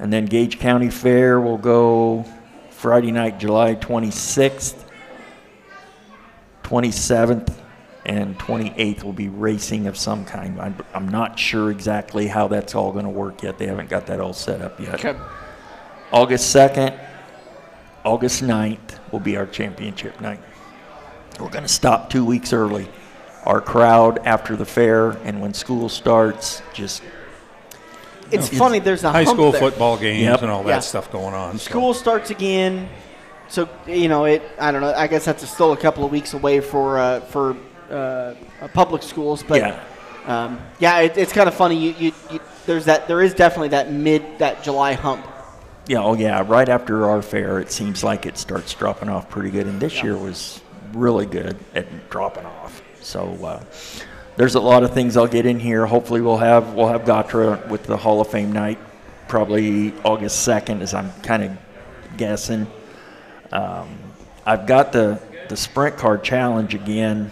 [0.00, 2.24] And then Gage County Fair will go
[2.70, 4.82] Friday night, July 26th,
[6.62, 7.54] 27th,
[8.06, 10.58] and 28th will be racing of some kind.
[10.58, 13.58] I'm, I'm not sure exactly how that's all going to work yet.
[13.58, 14.94] They haven't got that all set up yet.
[15.04, 15.18] Okay.
[16.10, 16.98] August 2nd,
[18.02, 20.40] August 9th will be our championship night.
[21.38, 22.88] We're going to stop two weeks early.
[23.44, 27.02] Our crowd after the fair and when school starts, just
[28.32, 28.78] It's funny.
[28.78, 29.60] There's a High hump school there.
[29.60, 30.42] football games Yep.
[30.42, 30.78] and all that Yeah.
[30.80, 31.58] stuff going on.
[31.58, 31.70] so.
[31.70, 32.88] School starts again,
[33.48, 34.42] so you know it.
[34.58, 34.94] I don't know.
[34.96, 37.56] I guess that's still a couple of weeks away for uh, for
[37.90, 38.34] uh, uh,
[38.72, 39.80] public schools, but Yeah.
[40.26, 41.76] um, yeah, it, it's kind of funny.
[41.76, 43.08] You, you, you, there's that.
[43.08, 45.26] There is definitely that mid that July hump.
[45.86, 46.44] Yeah, oh yeah.
[46.46, 50.02] Right after our fair, it seems like it starts dropping off pretty good, and this
[50.04, 50.60] year was
[50.92, 52.82] really good at dropping off.
[53.00, 53.60] So uh,
[54.40, 55.84] there's a lot of things I'll get in here.
[55.84, 58.78] Hopefully, we'll have we'll have Gatra with the Hall of Fame night,
[59.28, 61.58] probably August second, as I'm kind of
[62.16, 62.66] guessing.
[63.52, 63.98] Um,
[64.46, 65.20] I've got the
[65.50, 67.30] the sprint car challenge again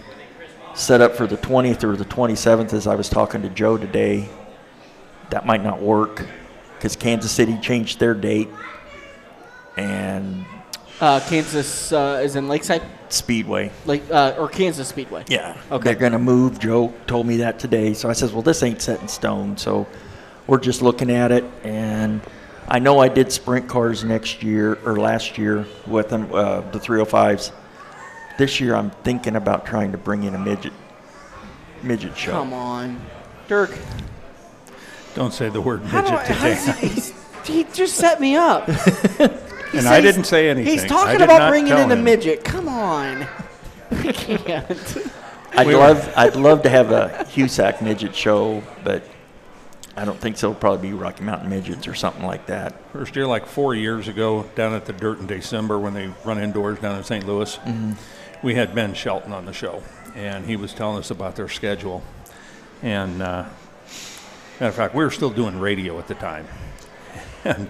[0.74, 2.74] set up for the 20th or the 27th.
[2.74, 4.28] As I was talking to Joe today,
[5.30, 6.26] that might not work
[6.76, 8.50] because Kansas City changed their date
[9.78, 10.44] and
[11.00, 13.70] Uh, Kansas uh, is in Lakeside, Speedway.
[13.86, 15.24] Lake uh, or Kansas Speedway.
[15.28, 15.56] Yeah.
[15.70, 15.84] Okay.
[15.84, 16.58] They're going to move.
[16.58, 17.94] Joe told me that today.
[17.94, 19.56] So I says, well, this ain't set in stone.
[19.56, 19.86] So
[20.46, 21.44] we're just looking at it.
[21.62, 22.20] And
[22.66, 26.78] I know I did sprint cars next year or last year with them, uh, the
[26.78, 27.52] 305s.
[28.36, 30.72] This year I'm thinking about trying to bring in a midget
[31.82, 32.32] midget show.
[32.32, 33.00] Come on,
[33.46, 33.76] Dirk.
[35.14, 36.94] Don't say the word How do midget I, how today.
[36.94, 37.12] does
[37.44, 38.68] he, he just set me up.
[39.72, 40.72] He And said I didn't say anything.
[40.72, 42.04] He's talking about bringing tell in a him.
[42.04, 42.44] midget.
[42.44, 43.26] Come on.
[43.90, 44.98] I can't.
[45.52, 49.02] I'd We were- love I'd love to have a USAC midget show, but
[49.96, 50.50] I don't think so.
[50.50, 52.74] It'll probably be Rocky Mountain midgets or something like that.
[52.92, 56.38] First year, like four years ago, down at the Dirt in December when they run
[56.38, 57.26] indoors down in St.
[57.26, 57.92] Louis, Mm-hmm.
[58.46, 59.82] we had Ben Shelton on the show,
[60.14, 62.02] and he was telling us about their schedule.
[62.82, 63.46] And uh,
[64.60, 66.46] matter of fact, we were still doing radio at the time,
[67.44, 67.68] and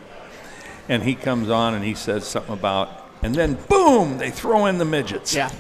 [0.89, 4.79] and he comes on and he says something about, and then boom, they throw in
[4.79, 5.35] the midgets.
[5.35, 5.51] Yeah.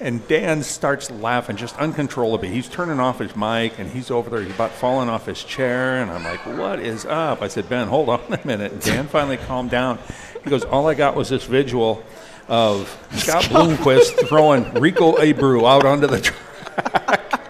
[0.00, 2.48] And Dan starts laughing just uncontrollably.
[2.48, 4.42] He's turning off his mic and he's over there.
[4.42, 6.02] He's about falling off his chair.
[6.02, 7.40] And I'm like, what is up?
[7.40, 8.72] I said, Ben, hold on a minute.
[8.72, 10.00] And Dan finally calmed down.
[10.42, 12.02] He goes, all I got was this visual
[12.48, 17.40] of Scott Bloomquist throwing Rico Abreu out onto the track.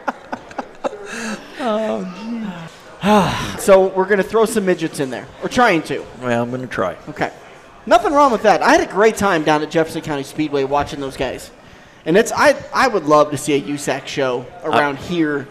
[3.62, 5.26] So we're going to throw some midgets in there.
[5.40, 6.04] We're trying to.
[6.20, 6.96] Well, I'm going to try.
[7.08, 7.32] Okay.
[7.86, 8.60] Nothing wrong with that.
[8.60, 11.50] I had a great time down at Jefferson County Speedway watching those guys.
[12.06, 15.46] And it's I I would love to see a USAC show around here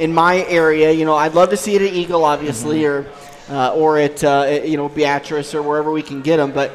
[0.00, 0.90] in my area.
[0.90, 3.06] You know, I'd love to see it at Eagle, obviously, or
[3.48, 6.50] uh, or at uh, you know Beatrice or wherever we can get them.
[6.50, 6.72] But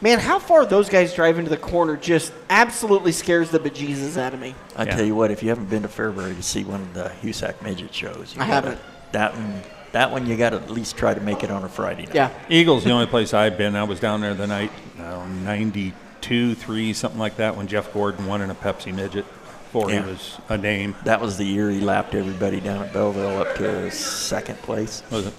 [0.00, 4.32] man, how far those guys drive into the corner just absolutely scares the bejesus out
[4.32, 4.54] of me.
[4.76, 4.96] I Yeah.
[4.96, 7.60] tell you what, if you haven't been to Fairbury to see one of the USAC
[7.62, 8.80] midget shows, you I gotta- haven't.
[9.14, 9.62] That one,
[9.92, 12.14] that one, you got to at least try to make it on a Friday night.
[12.14, 12.30] Yeah.
[12.48, 13.76] Eagles, the only place I've been.
[13.76, 18.26] I was down there the night, uh, 92, 3, something like that, when Jeff Gordon
[18.26, 19.24] won in a Pepsi midget
[19.64, 20.02] before Yeah.
[20.04, 20.94] he was a name.
[21.04, 25.02] That was the year he lapped everybody down at Belleville up to second place.
[25.10, 25.34] Was it?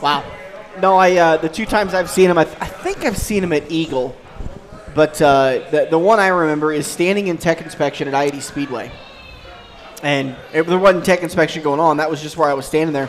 [0.00, 0.22] Wow.
[0.80, 3.42] No, I uh, the two times I've seen him, I, th- I think I've seen
[3.42, 4.14] him at Eagle,
[4.94, 8.92] but uh, the the one I remember is standing in tech inspection at I-80 Speedway,
[10.06, 11.96] and it, there wasn't tech inspection going on.
[11.96, 13.08] That was just where I was standing there,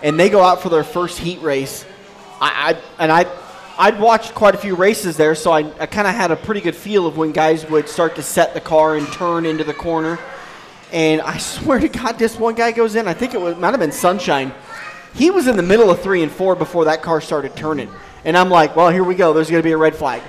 [0.00, 1.84] and they go out for their first heat race.
[2.40, 3.26] I, I and I.
[3.78, 6.62] I'd watched quite a few races there, so I, I kind of had a pretty
[6.62, 9.74] good feel of when guys would start to set the car and turn into the
[9.74, 10.18] corner.
[10.92, 13.06] And I swear to God, this one guy goes in.
[13.06, 14.54] I think it was, might have been Sunshine.
[15.14, 17.90] He was in the middle of three and four before that car started turning.
[18.24, 19.34] And I'm like, well, here we go.
[19.34, 20.22] There's going to be a red flag.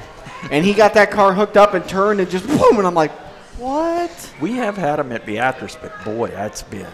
[0.51, 2.79] And he got that car hooked up and turned and just boom.
[2.79, 3.11] And I'm like,
[3.57, 4.33] what?
[4.41, 6.87] We have had them at Beatrice, but boy, that's been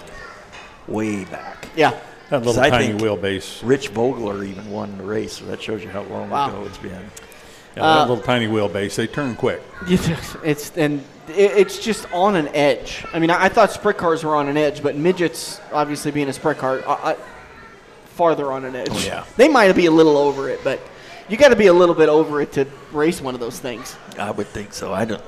[0.88, 1.68] way back.
[1.76, 1.92] Yeah.
[2.30, 3.60] That 'Cause little I tiny think wheelbase.
[3.64, 6.50] Rich Vogler even won the race, so that shows you how long Wow.
[6.50, 7.12] ago it's been.
[7.76, 8.96] Yeah, Uh, that little tiny wheelbase.
[8.96, 9.62] They turn quick.
[9.88, 9.98] You
[10.44, 13.06] It's and it's just on an edge.
[13.14, 16.28] I mean, I, I thought sprint cars were on an edge, but midgets, obviously being
[16.30, 17.16] a sprint car, I, I,
[18.16, 18.90] farther on an edge.
[18.92, 19.24] Oh, yeah.
[19.38, 20.80] They might be a little over it, but
[21.30, 23.96] you got to be a little bit over it to race one of those things.
[24.20, 24.94] I would think so.
[24.94, 25.22] I don't.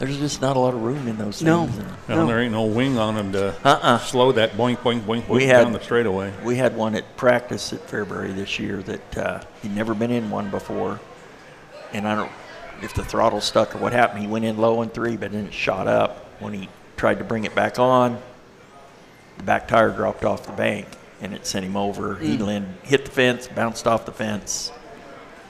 [0.00, 1.46] There's just not a lot of room in those things.
[1.46, 1.68] Well,
[2.08, 2.26] No.
[2.26, 3.98] there ain't no wing on them to Uh-uh.
[3.98, 6.32] slow that boink, boink, boink, boink We down had- the straightaway.
[6.42, 10.30] We had one at practice at Fairbury this year that uh, he'd never been in
[10.30, 11.00] one before,
[11.92, 12.30] and I don't
[12.82, 14.22] if the throttle stuck or what happened.
[14.22, 17.24] He went in low in three, but then it shot up when he tried to
[17.24, 18.16] bring it back on.
[19.36, 20.86] The back tire dropped off the bank,
[21.20, 22.16] and it sent him over.
[22.16, 22.46] He Mm.
[22.46, 24.72] landed, hit the fence, bounced off the fence.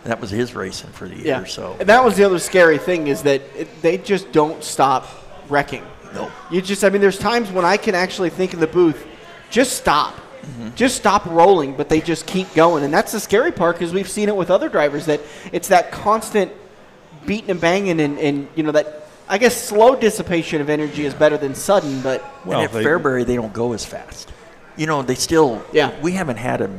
[0.04, 1.46] That was his racing for the year.
[1.46, 5.06] So and that was the other scary thing is that it, they just don't stop
[5.48, 5.84] wrecking.
[6.14, 9.06] no, You just, I mean, there's times when I can actually think in the booth,
[9.50, 10.14] just stop.
[10.14, 10.74] Mm-hmm.
[10.74, 12.82] Just stop rolling, but they just keep going.
[12.82, 15.20] And that's the scary part because we've seen it with other drivers that
[15.52, 16.50] it's that constant
[17.26, 21.12] beating and banging and, and, you know, that, I guess, slow dissipation of energy is
[21.12, 24.32] better than sudden, but Well, and at they- Fairbury, they don't go as fast.
[24.76, 25.62] You know, they still.
[25.74, 25.92] Yeah.
[26.00, 26.70] We haven't had a,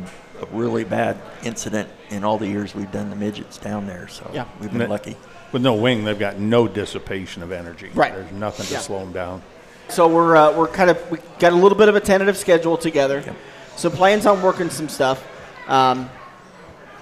[0.42, 4.30] a really bad incident in all the years we've done the midgets down there, so
[4.34, 4.46] Yeah.
[4.60, 5.16] we've been lucky.
[5.52, 7.90] With no wing, they've got no dissipation of energy.
[7.94, 8.14] Right.
[8.14, 8.78] There's nothing Yeah.
[8.78, 9.42] to slow them down.
[9.90, 12.78] So we're uh, we're kind of we got a little bit of a tentative schedule
[12.78, 13.22] together.
[13.26, 13.36] Yep.
[13.76, 15.22] So plans on working some stuff.
[15.68, 16.10] Um,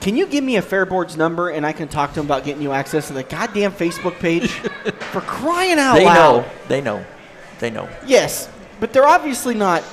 [0.02, 2.62] can you give me a Fairboards number and I can talk to them about getting
[2.64, 4.50] you access to the goddamn Facebook page
[5.12, 6.46] for crying out They loud?
[6.68, 7.06] They know.
[7.60, 7.88] They know.
[7.88, 7.90] They know.
[8.08, 9.84] Yes, but they're obviously not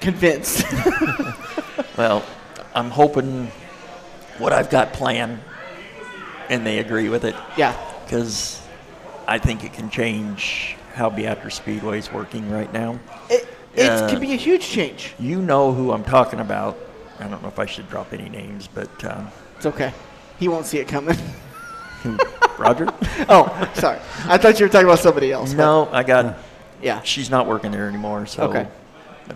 [0.00, 0.64] convinced.
[1.96, 2.22] Well,
[2.74, 3.50] I'm hoping
[4.38, 5.40] what I've got planned,
[6.48, 7.76] and they agree with it, yeah.
[8.04, 8.60] because
[9.28, 12.98] I think it can change how Beatrice Speedway is working right now.
[13.30, 15.14] It it Uh, could be a huge change.
[15.18, 16.76] You know who I'm talking about.
[17.18, 19.92] I don't know if I should drop any names, but um, It's okay.
[20.38, 21.16] He won't see it coming.
[22.58, 22.86] Roger?
[23.28, 23.98] oh, sorry.
[24.26, 25.52] I thought you were talking about somebody else.
[25.52, 26.36] No, I got.
[26.82, 27.00] Yeah.
[27.02, 28.42] She's not working there anymore, so.
[28.44, 28.66] Okay.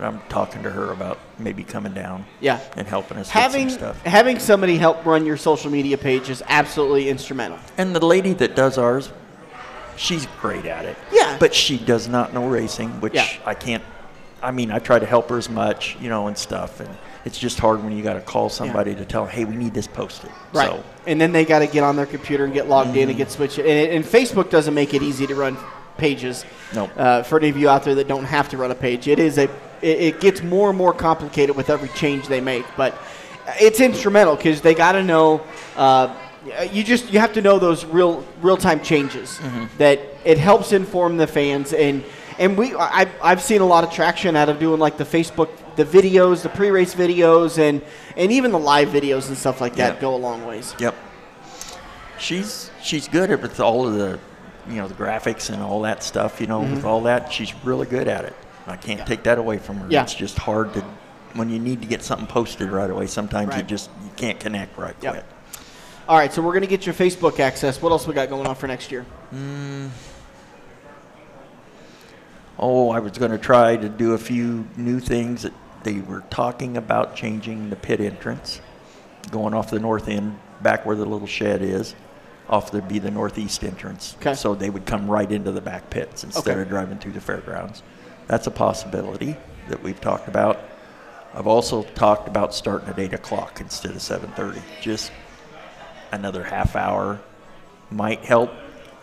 [0.03, 2.59] I'm talking to her about maybe coming down Yeah.
[2.75, 4.01] and helping us Having with some stuff.
[4.03, 7.59] having somebody help run your social media page is absolutely instrumental.
[7.77, 9.11] And the lady that does ours,
[9.95, 10.97] she's great at it.
[11.11, 11.37] Yeah.
[11.39, 13.27] But she does not know racing, which Yeah.
[13.45, 13.83] I can't.
[14.41, 16.79] I mean, I try to help her as much, you know, and stuff.
[16.79, 16.89] And
[17.25, 19.87] it's just hard when you got to call somebody to tell, hey, we need this
[19.87, 20.29] posted.
[20.53, 20.69] Right.
[20.69, 23.17] So, And then they got to get on their computer and get logged in and
[23.17, 23.57] get switched.
[23.57, 25.57] And, and Facebook doesn't make it easy to run
[25.97, 26.45] pages.
[26.75, 26.91] Nope.
[26.95, 29.17] Uh, for any of you out there that don't have to run a page, it
[29.19, 29.49] is a.
[29.81, 32.97] It, it gets more and more complicated with every change they make, but
[33.59, 35.41] it's instrumental because they got to know.
[35.75, 36.15] Uh,
[36.71, 39.39] you just you have to know those real real time changes
[39.77, 42.03] that it helps inform the fans and
[42.39, 45.49] and we I've, I've seen a lot of traction out of doing like the Facebook
[45.75, 47.81] the videos the pre race videos and
[48.15, 50.01] and even the live videos and stuff like that Yeah.
[50.01, 50.73] go a long ways.
[50.79, 50.95] yep.
[52.17, 54.19] She's she's good at with all of the,
[54.69, 56.41] you know, the graphics and all that stuff.
[56.41, 58.33] You know, with all that, she's really good at it.
[58.67, 59.87] I can't take that away from her.
[59.89, 60.03] Yeah.
[60.03, 60.81] It's just hard to
[61.33, 63.07] when you need to get something posted right away.
[63.07, 65.13] Sometimes you just you can't connect right Yep.
[65.13, 65.25] quick.
[66.09, 67.81] All right, so we're gonna get your Facebook access.
[67.81, 69.03] What else we got going on for next year?
[69.31, 69.87] Hmm.
[72.59, 75.53] Oh, I was going to try to do a few new things that
[75.83, 78.61] they were talking about changing the pit entrance,
[79.29, 81.93] going off the north end, back where the little shed is,
[82.49, 84.15] off there'd be the northeast entrance.
[84.19, 84.33] Okay.
[84.33, 86.61] So they would come right into the back pits instead Okay.
[86.63, 87.83] of driving through the fairgrounds.
[88.27, 89.35] That's a possibility
[89.69, 90.59] that we've talked about.
[91.33, 94.61] I've also talked about starting at eight o'clock instead of seven thirty.
[94.81, 95.11] Just
[96.11, 97.19] another half hour
[97.91, 98.51] might help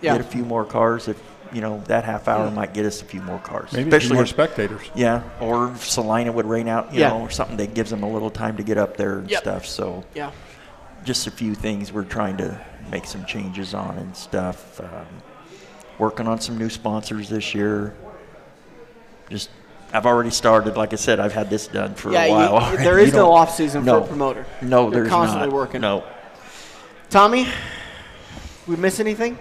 [0.00, 0.12] Yeah.
[0.16, 1.06] get a few more cars.
[1.08, 1.20] If
[1.52, 3.96] you know that half hour might get us a few more cars, Maybe a few
[3.96, 4.90] especially more if- spectators.
[4.94, 7.10] yeah, or if Salina would rain out, you Yeah.
[7.10, 9.40] know, or something that gives them a little time to get up there and Yep.
[9.40, 9.66] stuff.
[9.66, 10.30] So Yeah.
[11.04, 12.58] just a few things we're trying to
[12.90, 14.80] make some changes on and stuff.
[14.80, 15.06] Um,
[15.98, 17.94] working on some new sponsors this year.
[19.30, 19.50] Just
[19.92, 20.76] I've already started.
[20.76, 22.70] Like I said, I've had this done for Yeah, a while.
[22.72, 24.44] you- there is no off season for a promoter.
[24.62, 25.54] No, You're there's constantly not.
[25.54, 25.80] working.
[25.80, 26.04] No,
[27.10, 27.46] Tommy,
[28.66, 29.38] we miss anything?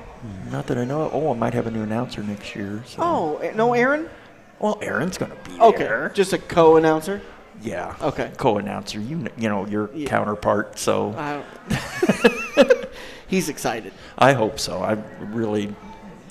[0.51, 1.01] not that I know.
[1.01, 1.13] of.
[1.13, 2.81] Oh, I might have a new announcer next year.
[2.85, 2.97] So.
[3.01, 4.09] Oh, eh, no, Aaron.
[4.59, 6.11] well, Aaron's gonna be Okay, there.
[6.13, 7.19] just a co-announcer.
[7.61, 7.95] Yeah.
[8.01, 8.31] Okay.
[8.37, 10.07] Co-announcer, you you know your Yeah.
[10.07, 10.77] counterpart.
[10.79, 11.43] So I
[13.27, 13.93] He's excited.
[14.17, 14.81] I hope so.
[14.83, 15.03] I'm
[15.33, 15.73] really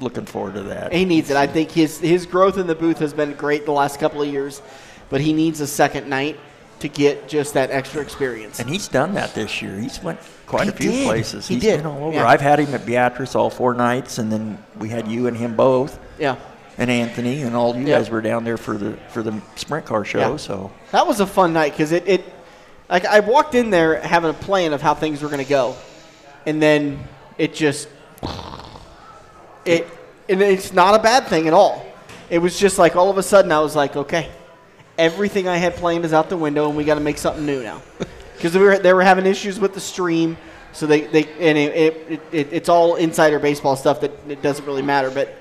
[0.02, 0.92] looking forward to that.
[0.92, 1.36] He needs it.
[1.36, 4.28] I think his his growth in the booth has been great the last couple of
[4.28, 4.60] years,
[5.08, 6.38] but he needs a second night
[6.80, 8.58] to get just that extra experience.
[8.58, 9.78] And he's done that this year.
[9.78, 11.06] He's went quite He a few did.
[11.06, 11.46] places.
[11.46, 11.76] He He's did.
[11.78, 12.16] been all over.
[12.16, 12.26] Yeah.
[12.26, 15.54] I've had him at Beatrice all four nights, and then we had you and him
[15.56, 15.98] both.
[16.18, 16.36] yeah,
[16.78, 17.98] and Anthony and all you Yeah.
[17.98, 20.18] guys were down there for the for the sprint car show.
[20.32, 20.36] Yeah.
[20.36, 22.24] So That was a fun night because it, it
[22.90, 25.76] like I walked in there having a plan of how things were going to go,
[26.46, 26.98] and then
[27.38, 27.88] it just
[29.64, 29.86] it
[30.28, 31.86] and it's not a bad thing at all.
[32.30, 34.30] It was just like all of a sudden I was like, okay,
[34.98, 37.62] everything I had planned is out the window, and we got to make something new
[37.62, 37.82] now
[38.36, 40.36] because we were they were having issues with the stream.
[40.72, 44.64] So they, they and it, it, it, it's all insider baseball stuff that it doesn't
[44.64, 45.36] really matter, but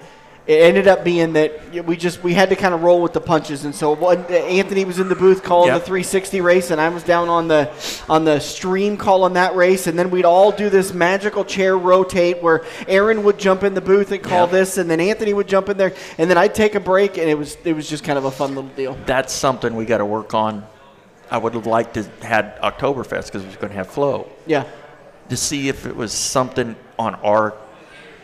[0.52, 3.22] it ended up being that we just we had to kind of roll with the
[3.22, 5.80] punches, and so one, Anthony was in the booth calling Yep.
[5.82, 7.70] the 360 race, and I was down on the
[8.10, 12.42] on the stream calling that race, and then we'd all do this magical chair rotate
[12.44, 14.52] where Aaron would jump in the booth and call Yep.
[14.52, 17.30] this, and then Anthony would jump in there, and then I'd take a break, and
[17.30, 18.98] it was it was just kind of a fun little deal.
[19.06, 20.66] that's something we got to work on.
[21.30, 24.66] I would have liked to had Oktoberfest because it was going to have flow Yeah,
[25.30, 27.54] to see if it was something on our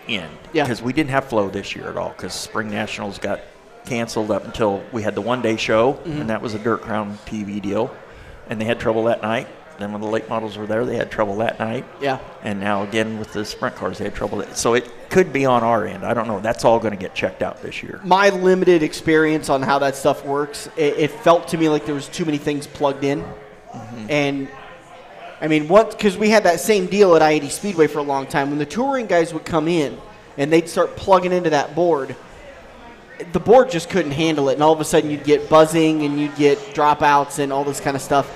[0.08, 0.38] end.
[0.54, 0.64] Yeah.
[0.64, 3.42] Because we didn't have flow this year at all because Spring Nationals got
[3.86, 6.22] canceled up until we had the one day show, Mm-hmm.
[6.22, 7.94] and that was a Dirt Crown TV deal.
[8.50, 9.48] And they had trouble that night.
[9.80, 11.86] Then when the late models were there, they had trouble that night.
[12.02, 12.18] yeah.
[12.42, 14.42] And now again with the sprint cars, they had trouble.
[14.56, 16.04] So it could be on our end.
[16.04, 16.40] I don't know.
[16.40, 18.02] That's all going to get checked out this year.
[18.04, 21.94] my limited experience on how that stuff works, it, it felt to me like there
[21.94, 23.24] was too many things plugged in,
[24.10, 24.48] and
[25.40, 25.92] I mean, what?
[25.92, 28.50] Because we had that same deal at I-80 Speedway for a long time.
[28.50, 30.00] When the touring guys would come in
[30.38, 32.16] and they'd start plugging into that board,
[33.34, 36.20] the board just couldn't handle it, and all of a sudden you'd get buzzing and
[36.20, 38.28] you'd get dropouts and all this kind of stuff.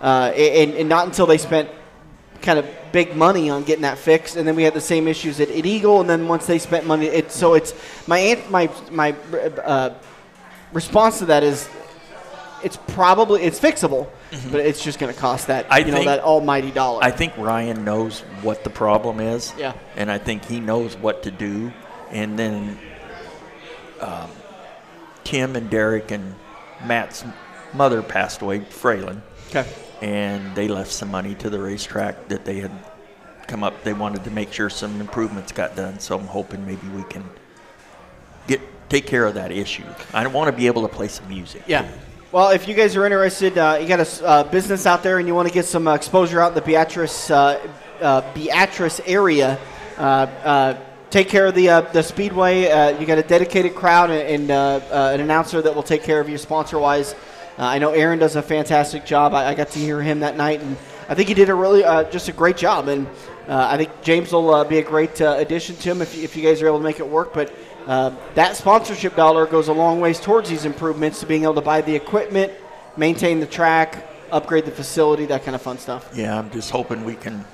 [0.00, 1.68] Uh, and, and not until they spent
[2.40, 5.40] kind of big money on getting that fixed, and then we had the same issues
[5.40, 7.74] at, at Eagle, and then once they spent money, it so it's
[8.06, 9.12] my my my
[9.64, 9.94] uh,
[10.72, 11.68] response to that is
[12.62, 14.08] it's probably it's fixable,
[14.50, 15.72] but it's just going to cost that Mm-hmm.
[15.72, 17.02] I you know that almighty dollar.
[17.02, 19.52] I think Ryan knows what the problem is.
[19.58, 19.74] Yeah.
[19.96, 21.72] And I think he knows what to do.
[22.10, 22.78] And then
[24.00, 24.30] um,
[25.24, 26.34] Tim and Derek and
[26.84, 27.24] Matt's
[27.74, 29.20] mother passed away, Fralin,
[29.50, 29.66] okay.
[30.00, 32.70] and they left some money to the racetrack that they had
[33.46, 33.82] come up.
[33.82, 35.98] They wanted to make sure some improvements got done.
[35.98, 37.24] So I'm hoping maybe we can
[38.46, 39.84] get take care of that issue.
[40.14, 41.62] I want to be able to play some music.
[41.66, 41.90] Yeah.
[42.30, 45.26] Well, if you guys are interested, uh, you got a uh, business out there and
[45.26, 47.58] you want to get some uh, exposure out in the Beatrice, uh,
[48.02, 49.58] uh, Beatrice area,
[49.96, 50.74] uh,
[51.08, 52.64] take care of the the speedway.
[53.00, 56.36] You got a dedicated crowd and, and an announcer that will take care of you
[56.36, 57.14] sponsor wise.
[57.56, 59.32] I know Aaron does a fantastic job.
[59.32, 60.76] I, I got to hear him that night, and
[61.08, 61.80] I think he did a really
[62.12, 62.88] just a great job.
[62.88, 63.06] And
[63.48, 66.66] I think James will be a great addition to him if, if you guys are
[66.66, 67.32] able to make it work.
[67.32, 67.54] But
[67.88, 71.60] uh, that sponsorship dollar goes a long ways towards these improvements to being able to
[71.60, 72.52] buy the equipment,
[72.96, 76.10] maintain the track, upgrade the facility, that kind of fun stuff.
[76.14, 77.44] Yeah, I'm just hoping we can,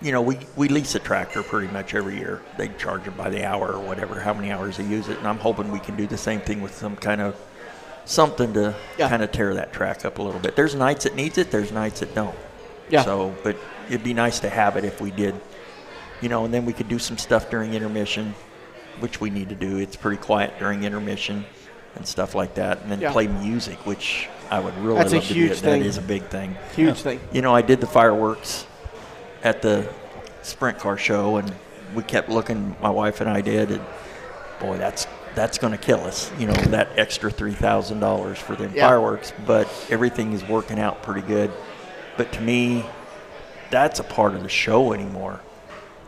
[0.00, 2.40] you know, we, we lease a tractor pretty much every year.
[2.56, 5.18] They charge it by the hour or whatever, how many hours they use it.
[5.18, 7.34] And I'm hoping we can do the same thing with some kind of
[8.04, 9.08] something to Yeah.
[9.08, 10.54] kind of tear that track up a little bit.
[10.54, 12.36] There's nights that needs it, there's nights that don't.
[12.88, 13.02] Yeah.
[13.02, 13.56] So, but
[13.88, 15.34] it'd be nice to have it if we did,
[16.20, 18.34] you know, and then we could do some stuff during intermission,
[19.00, 19.78] which we need to do.
[19.78, 21.44] It's pretty quiet during intermission
[21.96, 22.80] and stuff like that.
[22.82, 23.12] And then Yeah.
[23.12, 25.54] play music, which I would really That's a love to huge do.
[25.56, 25.80] thing.
[25.80, 26.56] That is a big thing.
[26.74, 27.20] Huge thing.
[27.32, 28.66] You know, I did the fireworks
[29.42, 29.86] at the
[30.42, 31.52] sprint car show, and
[31.94, 32.76] we kept looking.
[32.82, 33.80] My wife and I did, and
[34.60, 36.30] boy, that's that's going to kill us.
[36.38, 38.86] You know, that extra three thousand dollars for the Yeah.
[38.88, 41.50] fireworks, but everything is working out pretty good.
[42.18, 42.84] But to me,
[43.70, 45.40] that's a part of the show anymore.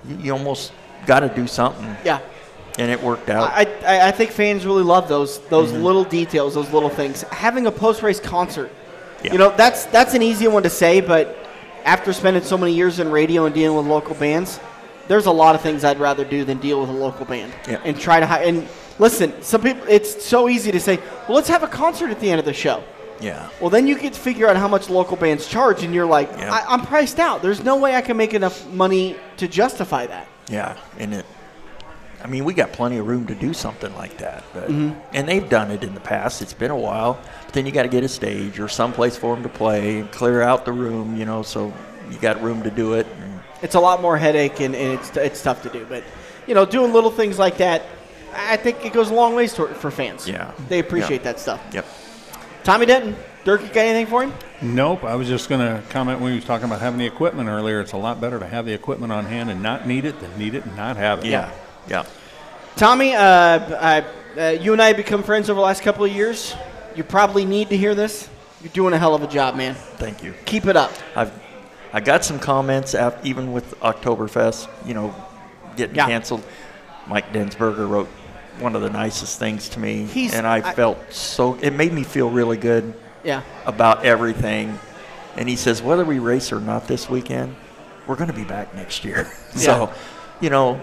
[0.07, 0.73] You, you almost
[1.07, 2.19] got to do something, Yeah.
[2.79, 3.51] And it worked out.
[3.53, 5.83] I, I, I think fans really love those those Mm-hmm.
[5.83, 7.23] little details, those little things.
[7.23, 8.71] Having a post race concert,
[9.23, 9.33] Yeah.
[9.33, 11.37] you know, that's that's an easy one to say, but
[11.85, 14.59] after spending so many years in radio and dealing with local bands,
[15.07, 17.81] there's a lot of things I'd rather do than deal with a local band Yeah.
[17.85, 18.67] and try to hi- and
[18.99, 19.33] listen.
[19.43, 20.97] Some people, it's so easy to say,
[21.29, 22.83] well, let's have a concert at the end of the show.
[23.21, 23.49] yeah.
[23.61, 26.31] Well, then you get to figure out how much local bands charge, and you're like,
[26.39, 26.53] Yeah.
[26.53, 27.43] I, I'm priced out.
[27.43, 30.27] There's no way I can make enough money to justify that.
[30.49, 31.27] Yeah, and it.
[32.25, 34.99] I mean, we got plenty of room to do something like that, but mm-hmm.
[35.13, 36.41] and they've done it in the past.
[36.41, 39.35] It's been a while, but then you got to get a stage or someplace for
[39.35, 41.71] them to play and clear out the room, you know, so
[42.11, 43.07] you got room to do it.
[43.21, 45.85] And it's a lot more headache and, and it's, it's tough to do.
[45.87, 46.03] But,
[46.47, 47.83] you know, doing little things like that,
[48.35, 50.27] I think it goes a long ways toward, for fans.
[50.27, 50.53] Yeah.
[50.71, 51.33] They appreciate Yeah.
[51.33, 51.61] that stuff.
[51.73, 51.85] yep,
[52.65, 53.15] Tommy Denton,
[53.45, 54.33] Dirk, you got anything for him?
[54.63, 55.05] Nope.
[55.05, 57.83] I was just going to comment when we was talking about having the equipment earlier.
[57.83, 60.39] It's a lot better to have the equipment on hand and not need it than
[60.39, 61.27] need it and not have it.
[61.27, 61.51] yeah,
[61.89, 62.05] yeah.
[62.77, 64.05] Tommy, uh, I,
[64.39, 66.55] uh, you and I have become friends over the last couple of years.
[66.97, 68.29] You probably need to hear this.
[68.63, 69.75] You're doing a hell of a job, man.
[69.75, 70.35] Thank you.
[70.47, 70.93] Keep it up.
[71.15, 71.33] I've
[71.93, 75.15] I got some comments af even with Oktoberfest, you know,
[75.77, 76.07] getting Yeah.
[76.07, 76.43] canceled.
[77.07, 78.09] Mike Densberger wrote
[78.59, 81.57] one of the nicest things to me, He's- and I, I- felt so.
[81.61, 83.43] It made me feel really good Yeah.
[83.65, 84.79] about everything.
[85.37, 87.55] And he says, whether we race or not this weekend,
[88.09, 89.29] we're going to be back next year.
[89.55, 89.93] so,
[90.41, 90.81] you know,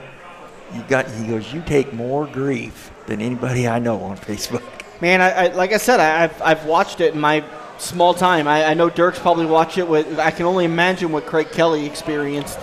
[0.73, 1.09] you got.
[1.09, 4.63] He goes, you take more grief than anybody I know on Facebook.
[5.01, 7.43] Man, I, I like I said, I, I've I've watched it in my
[7.77, 8.47] small time.
[8.47, 10.19] I, I know Dirk's probably watched it with.
[10.19, 12.59] I can only imagine what Craig Kelly experienced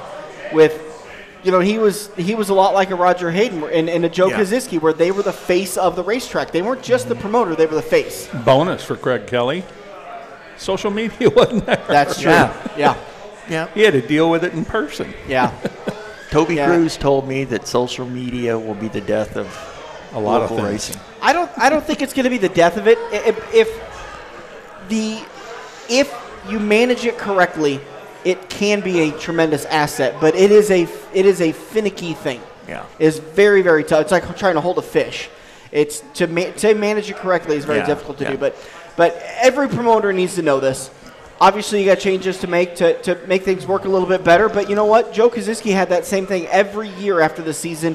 [0.53, 0.85] with.
[1.45, 4.09] You know, he was he was a lot like a Roger Hayden and, and a
[4.09, 4.41] Joe Yeah.
[4.41, 6.51] Kosiski, where they were the face of the racetrack.
[6.51, 7.23] They weren't just the mm-hmm.
[7.23, 8.29] promoter; they were the face.
[8.45, 9.65] Bonus for Craig Kelly.
[10.57, 11.85] Social media wasn't there.
[11.89, 12.33] That's true.
[12.33, 12.69] Yeah.
[12.77, 12.97] yeah,
[13.49, 13.69] Yeah.
[13.75, 15.15] He had to deal with it in person.
[15.29, 15.53] yeah.
[16.31, 16.67] Toby Yeah.
[16.67, 19.47] Cruz told me that social media will be the death of
[20.15, 20.63] A lot of things.
[20.63, 20.97] racing.
[21.23, 21.51] I don't.
[21.57, 22.99] I don't think it's going to be the death of it.
[23.13, 23.69] If, if
[24.89, 25.21] the
[25.89, 26.13] if
[26.49, 27.81] you manage it correctly,
[28.25, 30.15] it can be a tremendous asset.
[30.21, 32.41] But it is a it is a finicky thing.
[32.67, 32.85] Yeah.
[32.99, 34.03] It's very very tough.
[34.03, 35.29] It's like trying to hold a fish.
[35.73, 38.31] It's to ma- to manage it correctly is very Yeah, difficult to yeah.
[38.33, 38.39] do.
[38.39, 38.57] But
[38.97, 40.91] but every promoter needs to know this.
[41.41, 44.49] Obviously, you got changes to make to, to make things work a little bit better.
[44.49, 45.13] But you know what?
[45.13, 47.95] Joe Kosiski had that same thing every year after the season.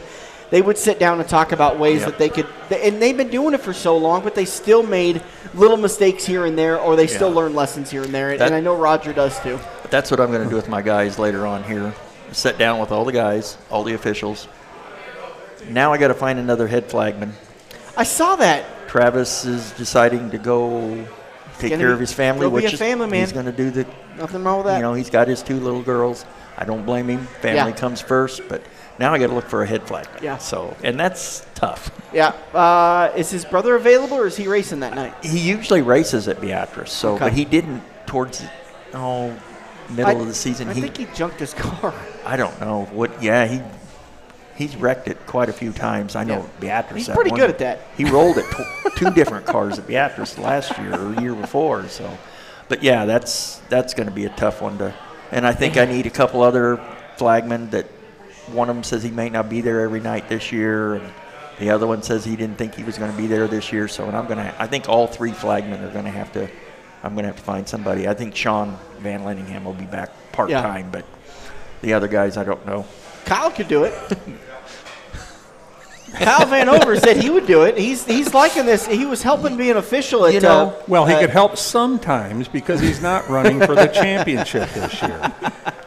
[0.49, 2.09] They would sit down and talk about ways Yep.
[2.09, 5.21] that they could, and they've been doing it for so long, but they still made
[5.55, 8.31] little mistakes here and there, or they still learn lessons here and there.
[8.31, 9.59] And, That- and I know Roger does too.
[9.89, 11.93] That's what I'm going to do with my guys later on here.
[12.31, 14.47] Sit down with all the guys, all the officials.
[15.69, 17.33] Now I got to find another head flagman.
[17.97, 18.87] I saw that.
[18.87, 21.03] Travis is deciding to go
[21.60, 23.20] take care be- of his family, which is family man.
[23.22, 23.86] he's going to do the.
[24.18, 24.78] Nothing wrong with that.
[24.78, 26.26] You know, he's got his two little girls.
[26.58, 27.26] I don't blame him.
[27.41, 27.78] Family Yeah.
[27.78, 28.62] comes first, but
[28.99, 30.24] now I got to look for a head flagman.
[30.24, 30.38] Yeah.
[30.38, 31.89] So, and that's tough.
[32.14, 32.30] yeah.
[32.54, 35.14] Uh, is his brother available, or is he racing that night?
[35.26, 37.26] He usually races at Beatrice, so Okay.
[37.26, 38.49] but he didn't towards the
[38.93, 39.36] oh
[39.89, 40.70] middle I- of the season.
[40.70, 41.93] I he think he junked his car.
[42.26, 43.22] I don't know what.
[43.24, 43.62] Yeah, he
[44.56, 46.16] he's wrecked it quite a few times.
[46.16, 46.82] I know Yeah.
[46.84, 47.08] Beatrice.
[47.08, 47.80] He's pretty one- good at that.
[47.97, 48.45] He rolled it
[48.95, 51.88] two different cars at Beatrice last year or year before.
[51.88, 52.18] So,
[52.70, 54.93] but yeah, that's that's going to be a tough one to.
[55.32, 56.78] And I think I need a couple other
[57.18, 57.88] flagmen that
[58.51, 61.14] one of them says he may not be there every night this year, and
[61.60, 63.88] the other one says he didn't think he was going to be there this year.
[63.88, 64.54] So, and I'm going to.
[64.62, 66.49] I think all three flagmen are going to have to.
[67.04, 68.08] I'm going to have to find somebody.
[68.08, 71.06] I think Sean Van Lenningham will be back part time, but
[71.82, 72.86] the other guys I don't know.
[73.26, 73.93] Kyle could do it.
[76.13, 77.76] Kyle Van Over said he would do it.
[77.76, 78.86] He's he's liking this.
[78.86, 80.34] He was helping be an official at.
[80.34, 83.88] You know, uh, Well, he uh, could help sometimes because he's not running for the
[83.88, 85.34] championship this year.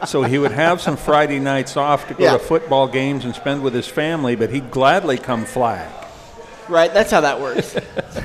[0.05, 2.33] So he would have some Friday nights off to go Yeah.
[2.33, 5.89] to football games and spend with his family, but he'd gladly come flag.
[6.67, 6.93] Right.
[6.93, 7.75] That's how that works.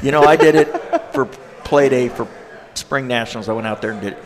[0.03, 0.69] You know, I did it
[1.13, 2.27] for play day for
[2.75, 3.49] spring nationals.
[3.49, 4.19] I went out there and did it.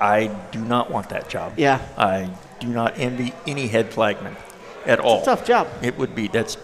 [0.00, 1.54] I do not want that job.
[1.56, 1.80] Yeah.
[1.96, 2.28] I
[2.62, 4.36] do not envy any head flagman
[4.86, 5.22] at all.
[5.22, 5.68] tough job.
[5.82, 6.56] It would be that's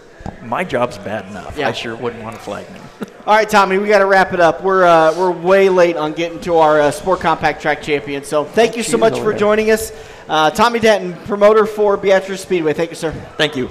[0.43, 1.57] my job's bad enough.
[1.57, 1.67] Yeah.
[1.67, 2.81] I sure wouldn't want a flagman.
[3.27, 4.63] All right, Tommy, we got to wrap it up.
[4.63, 8.23] We're uh, we're way late on getting to our uh, Sport Compact Track champion.
[8.23, 9.37] So thank you so Cheers much for there.
[9.37, 9.91] joining us,
[10.27, 12.73] uh, Tommy Denton, promoter for Beatrice Speedway.
[12.73, 13.11] Thank you, sir.
[13.37, 13.69] Thank you.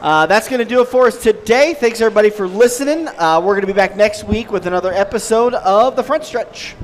[0.00, 1.74] Uh, that's going to do it for us today.
[1.74, 3.08] Thanks everybody for listening.
[3.08, 6.74] Uh, we're going to be back next week with another episode of the Front Stretch.